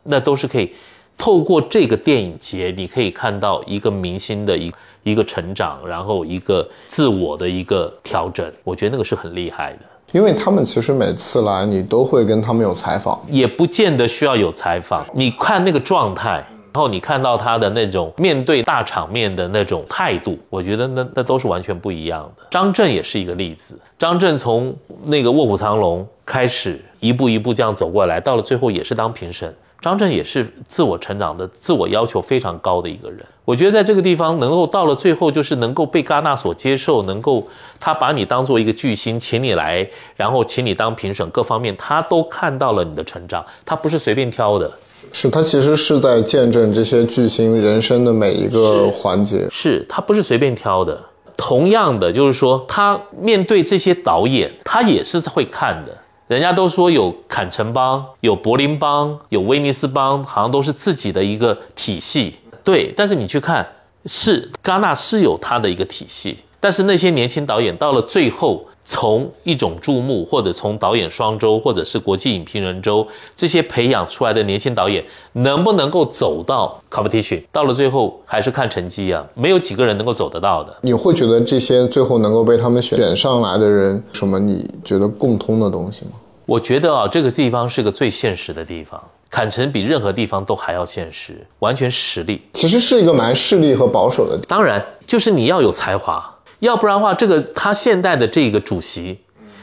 [0.03, 0.75] 那都是可以
[1.17, 4.73] 透过这个电影节，你可以看到一个明星的一
[5.05, 9.79] 一个成长，然后一个自我的一个调整，我觉得那个是很厉害的。
[10.13, 16.45] 因为他们其实每次来，你都会跟他们有采访，也不见得需要有采访，你看那个状态。
[16.75, 22.47] 然后你看到他的那种面对大场面的那种态度，我觉得那那都是完全不一样的。
[22.51, 24.73] 张震也是一个例子，张震从
[25.07, 29.53] 那个《卧虎藏龙》开始，一步一步这样走过来，到了最后也是当评审。
[29.81, 33.27] 张震也是自我成长的、自我要求非常高的一个人。
[33.49, 37.49] 我觉得在这个地方能够到了最后，就是能够被戛纳所接受，能够
[37.81, 44.71] 他把你当做一个巨星，请你来，然后请你当评审，各方面他都看到了你的成长，他不是随便挑的。
[45.13, 51.01] 是他其实是在见证这些巨星人生的每一个环节，是他不是随便挑的。
[51.35, 55.97] 同样的，就是说他面对这些导演，他也是会看的。
[56.27, 62.35] 人家都说有坎城帮、有柏林帮、有威尼斯帮，好像都是自己的一个体系。
[62.69, 63.67] 对，但是你去看，
[64.05, 68.63] 是戛纳是有他的一个体系，但是那些年轻导演到了最后。
[68.91, 73.07] 从一种注目，或者从导演双周，或者是国际影评人周
[73.37, 75.05] 这些培养出来的年轻导演，
[75.35, 77.43] 能不能够走到 competition？
[77.53, 80.75] 到了最后还是看成绩啊，没有几个人能够走得到的。
[80.81, 86.13] 你会觉得这些最后能够被他们选上来的人，什么你觉得共通的东西吗？
[86.47, 88.99] 我觉得啊，这个地方是个最现实的地方，
[89.31, 92.43] 坎城比任何地方都还要现实，完全实力。
[92.53, 94.39] 其实是一个蛮势利和保守的。
[94.49, 96.35] 当然，就是你要有才华。
[96.61, 99.19] 要不然的话，这个他现在的这个主席，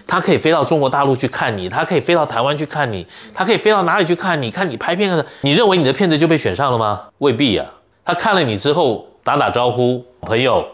[0.07, 4.51] 他可以飞到中国大陆去看你，他可以飞到台湾去看你，他可以飞到哪里去看你？
[4.51, 7.01] 看你拍片的，你认为你的片子就被选上了吗？
[7.18, 7.74] 未必呀、啊。
[8.05, 10.66] 他看了你之后打打招呼，朋友，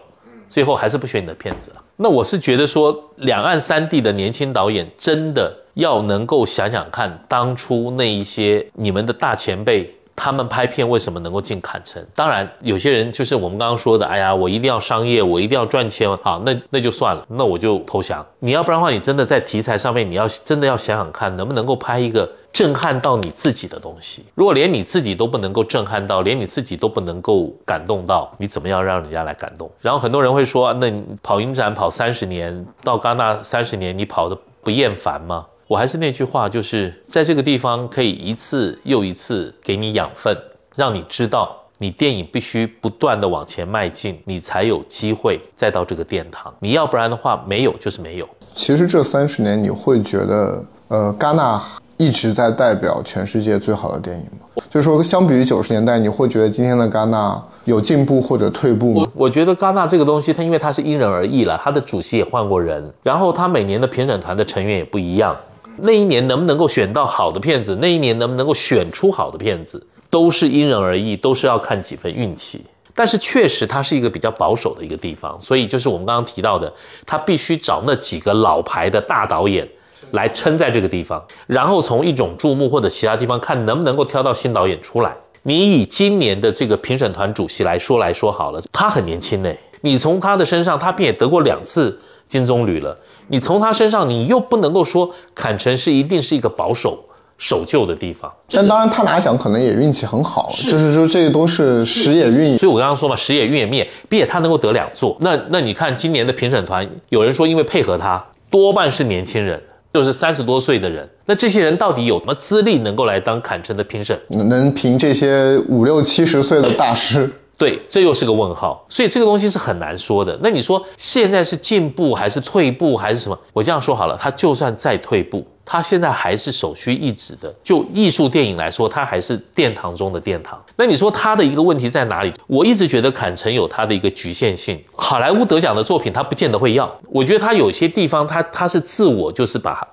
[0.50, 1.82] 最后还是不选你的片子了。
[1.96, 9.94] 那我是觉得说，两岸三地的年轻导演真的要能够想想看，当初那一些你们的大前辈。
[10.14, 12.06] 他们拍片为什么能够进坎城？
[12.14, 18.24] 当然，有些人就是我们刚刚说的，哎呀，我一定要商业，我一定要赚钱，好，那那就算了，那我就投降。
[18.38, 24.24] 你要不然的话，你真的在题材上面，你要真的要想想看，能不能够拍一个震撼到你自己的东西。
[24.36, 29.72] 如果连你自己都不能够震撼到，连你自己都不能够感动到，你怎么样让人家来感动？
[29.80, 30.92] 然后很多人会说，那
[31.24, 35.48] 跑影展跑三十年，到戛纳三十年，你跑的不厌烦吗？
[35.72, 40.38] 我还是那句话，就是在这个地方可以一次又一次给你养分，
[40.76, 46.54] 让你知道你电影必须不断的往前迈进，你才有机会再到这个殿堂。
[46.60, 48.28] 你要不然的话，没有就是没有。
[48.54, 51.58] 其实这三十年，你会觉得，呃，戛纳
[51.96, 54.62] 一直在代表全世界最好的电影吗？
[54.70, 59.08] 就是说，相比于九十年代，你会觉得今天的戛纳有进步或者退步吗？
[59.14, 65.34] 我觉得戛纳这个东西，它因为它是因人而异了，它的主席也换过人，然后它每年的评审团的成员也不一样。
[65.78, 72.64] 那一年能不能够选到好的片子，那一年能不能够选出好的片子，都是因人而异，都是要看几分运气。
[72.94, 76.72] 但是确实，它是一个比较保守的一个地方，所以就是我们刚刚提到的，
[77.06, 79.68] 他必须找那几个老牌的大导演
[80.12, 85.16] 来撑在这个地方，然后从一种注目或者其他地方看能不能够挑到新导演出来。
[85.42, 91.98] 你以今年的这个评审团主席来说来说好了，他很年轻呢，你从他的身上，他并也得过两次。
[92.32, 92.98] 金棕榈了。
[93.28, 96.98] 你从他身上，你又不能够说坎城是一定是一个保守
[97.38, 98.32] 守旧的地方。
[98.50, 102.58] 但当然，他拿奖可能也运气很好，就是说这都是时也运。
[102.58, 105.18] 所以我刚刚说嘛，时也运也灭，并且他能够得两座。
[105.20, 109.62] 那那你看今年的评审团，有人说因为配合他，多半是年轻人，
[109.94, 111.10] 就是三十多岁的人。
[111.26, 114.18] 那这些人到底有什么资历能够来当坎城的评审？
[114.30, 117.30] 能评这些五六七十岁的大师？
[117.62, 120.36] 对，这又是个问号，所以这个东西是很难说的。
[120.42, 123.38] 那你说现在是进步还是退步还是什么？
[123.54, 127.54] 我这样说好了，他就算再退步，他现在还是首屈一指的。
[127.64, 130.60] 就艺术电影来说，他还是殿堂中的殿堂。
[130.76, 132.34] 那你说他的一个问题在哪里？
[132.48, 134.84] 我一直觉得坎城有他的一个局限性。
[134.96, 136.92] 好莱坞得奖的作品，他不见得会要。
[137.12, 139.88] 我觉得他有些地方，他他是自我，就是把，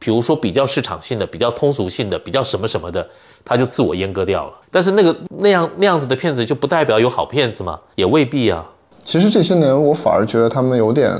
[0.00, 3.08] 比如说比较市场性的、比较通俗性的、比较什么什么的。
[3.44, 7.78] 他就自我阉割掉了，但是那个那样那样子的片子就不代表有好片子吗？
[7.94, 8.64] 也未必啊。
[9.04, 11.12] 其实这些年我反而觉得他们有点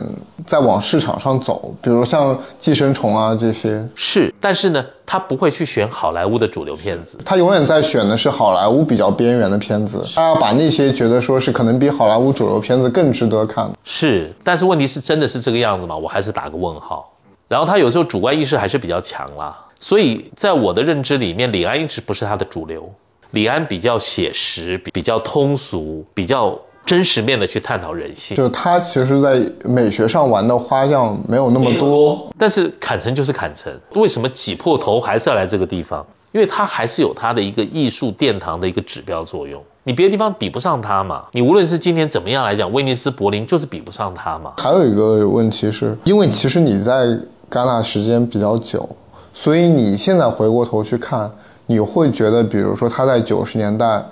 [0.46, 3.84] 在往市场上走，比如像《寄生虫》啊这些。
[3.96, 13.68] 是，但是呢，他不会去选好莱坞的主流片子，他永远在选的是好莱坞比较边缘的片子，他要把那些觉得说是可能比好莱坞主流片子更值得看。
[13.82, 15.96] 是，但是问题是真的是这个样子吗？
[15.96, 17.12] 我还是打个问号。
[17.48, 19.58] 然后他有时候主观意识还是比较强啦。
[19.82, 22.88] 所以在我的认知里面，李安一直不是他的主流。
[23.32, 26.56] 李安比较写实，比较通俗，比较
[26.86, 28.36] 真实面的去探讨人性。
[28.36, 32.30] 就他其实，在美学上玩的花样没有那么多。
[32.38, 36.06] 但是坎城就是坎城，为什么挤破头还是要来这个地方？
[36.30, 39.60] 因为他还是有他的一个艺术殿堂的一个指标作用。
[39.82, 41.24] 你别的地方比不上他嘛？
[41.32, 44.52] 你无论是今天怎么样来讲，威尼斯、柏林就是比不上他嘛。
[44.58, 47.04] 还有一个问题是，因为其实你在
[47.50, 48.88] 戛纳时间比较久。
[49.32, 51.30] 所以你现在回过头去看，
[51.66, 54.04] 你会觉得，比如说他在九十年代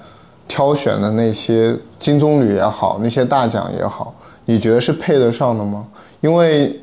[0.49, 4.15] 挑选的那些金棕榈也好，那些大奖也好，
[4.47, 5.87] 你觉得是配得上的吗？
[6.21, 6.75] 因为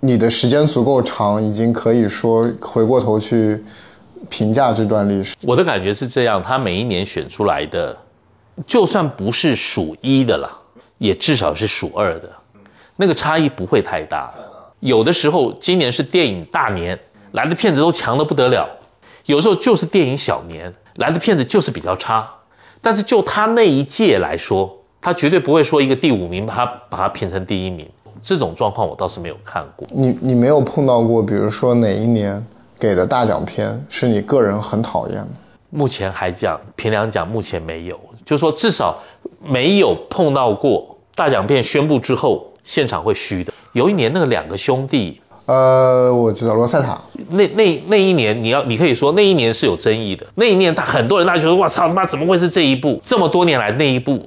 [0.00, 3.62] 你的时间足够长，已经可以说回过头去
[4.28, 5.36] 评价这段历史。
[5.42, 7.96] 我的感觉是这样，他每一年选出来的，
[8.66, 10.50] 就算不是数一的了，
[10.96, 12.28] 也至少是数二的，
[12.96, 14.32] 那个差异不会太大。
[14.80, 16.98] 有的时候，今年是电影大年。
[17.32, 18.68] 来的片子都强的不得了，
[19.24, 22.28] 有时候就是电影小年来的片子就是比较差，
[22.82, 24.70] 但是就他那一届来说，
[25.00, 27.88] 他绝对不会说一个第五名把他把他评成第一名，
[28.20, 29.88] 这种状况我倒是没有看过。
[29.90, 32.44] 你你没有碰到过，比如说哪一年
[32.78, 35.28] 给的大奖片是你个人很讨厌的？
[35.70, 38.98] 目前还讲评两奖，目前没有，就说至少
[39.42, 43.50] 没有碰到过大奖片宣布之后现场会虚的。
[43.72, 45.21] 有一年那个两个兄弟。
[45.46, 46.98] 呃，我知道罗塞塔
[47.30, 50.24] 那那那一年，你要你可以说那一年是有争议的。
[50.36, 53.00] 那一年他很多人大家觉得，我操他妈怎么会是这一部？
[53.04, 54.20] 这么多年来那一部，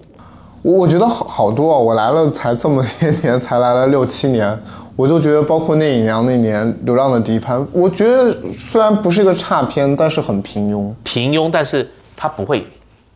[0.61, 1.77] 我我觉得好好多啊。
[1.77, 4.59] 我来了才这么些年，才来了六七年，
[4.95, 10.93] 我就觉得包括聂隐娘那年《流浪的迪潘》，我觉得虽然不是一个差片，但是很平庸。
[11.03, 12.65] 平庸，但是它不会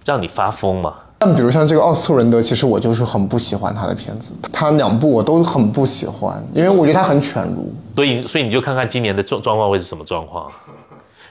[0.06, 0.93] 让你发疯嘛。
[1.22, 7.70] 但比如像这个奥斯特伦德，其实我就是很不喜欢他的片子，他两部我都很不喜欢，因为我觉得他很犬儒。
[8.00, 10.50] 所以，所以你就看看今年的状状况会是什么状况？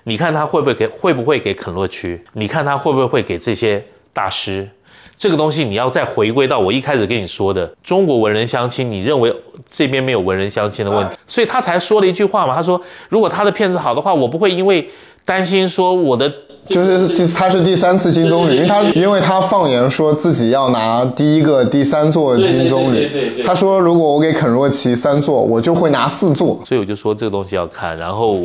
[0.05, 2.23] 你看他会不会给会不会给肯洛区？
[2.35, 4.69] 你看他会不会会给这些大师？
[5.17, 9.35] 这个东西你要再回归到我一开始跟你说的中国文人相亲，你认为
[9.67, 14.91] 这边没有文人相亲的问题，所以他才说了一句话嘛，他说如果他的片子好的话，我不会因为
[15.25, 16.31] 担心说我的。
[16.69, 26.63] 就是第他是第三次金棕榈，因为他因为他放言说自己要拿第一个第三座金棕榈，他说如果我给肯若奇三座，我就会拿四座。
[26.67, 28.43] 所以我就说这个东西要看，然后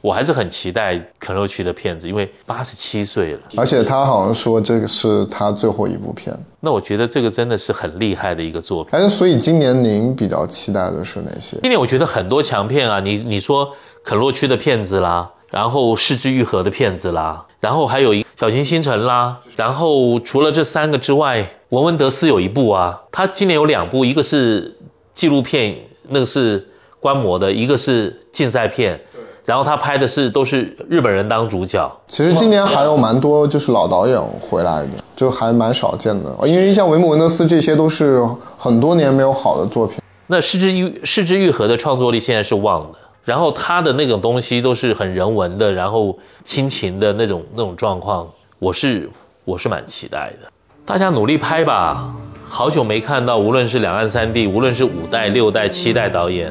[0.00, 6.34] 我还是很期待肯若奇的片子，因为八十七岁了，而且他好像说这个是他最后一部片。
[6.60, 8.90] 那我觉得这个真的是很厉害的一个作品。
[8.92, 11.58] 但是所以今年您比较期待的是哪些？
[11.60, 13.68] 今年我觉得很多强片啊，你你说
[14.02, 15.30] 肯若区的片子啦。
[15.50, 24.76] 然后失之愈合的片子啦，然后还有一小行星辰啦，然后除了这三个之外，文文德斯有一部啊，他今年有两部，一个是
[25.14, 25.76] 纪录片，
[26.08, 26.68] 那个是
[27.00, 29.00] 观摩的，一个是竞赛片，
[29.44, 31.90] 然后他拍的是都是日本人当主角。
[32.06, 38.22] 其实今年还有蛮多就是老导演回来的，就还蛮少见的，因为像维姆文德斯这些都是
[38.56, 39.98] 很多年没有好的作品。
[40.26, 42.98] 那失之愈失之愈合的创作力现在是旺的。
[43.28, 48.26] 然后他的那种东西都是很人文的，然后亲情的那种那种状况，
[48.58, 49.10] 我是
[49.44, 50.50] 我是蛮期待的。
[50.86, 56.50] 大家努力拍吧，好久没看到，无论是两岸三地，无论是五代、六代、七代导演，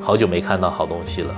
[0.00, 1.32] 好久没看到好东西了。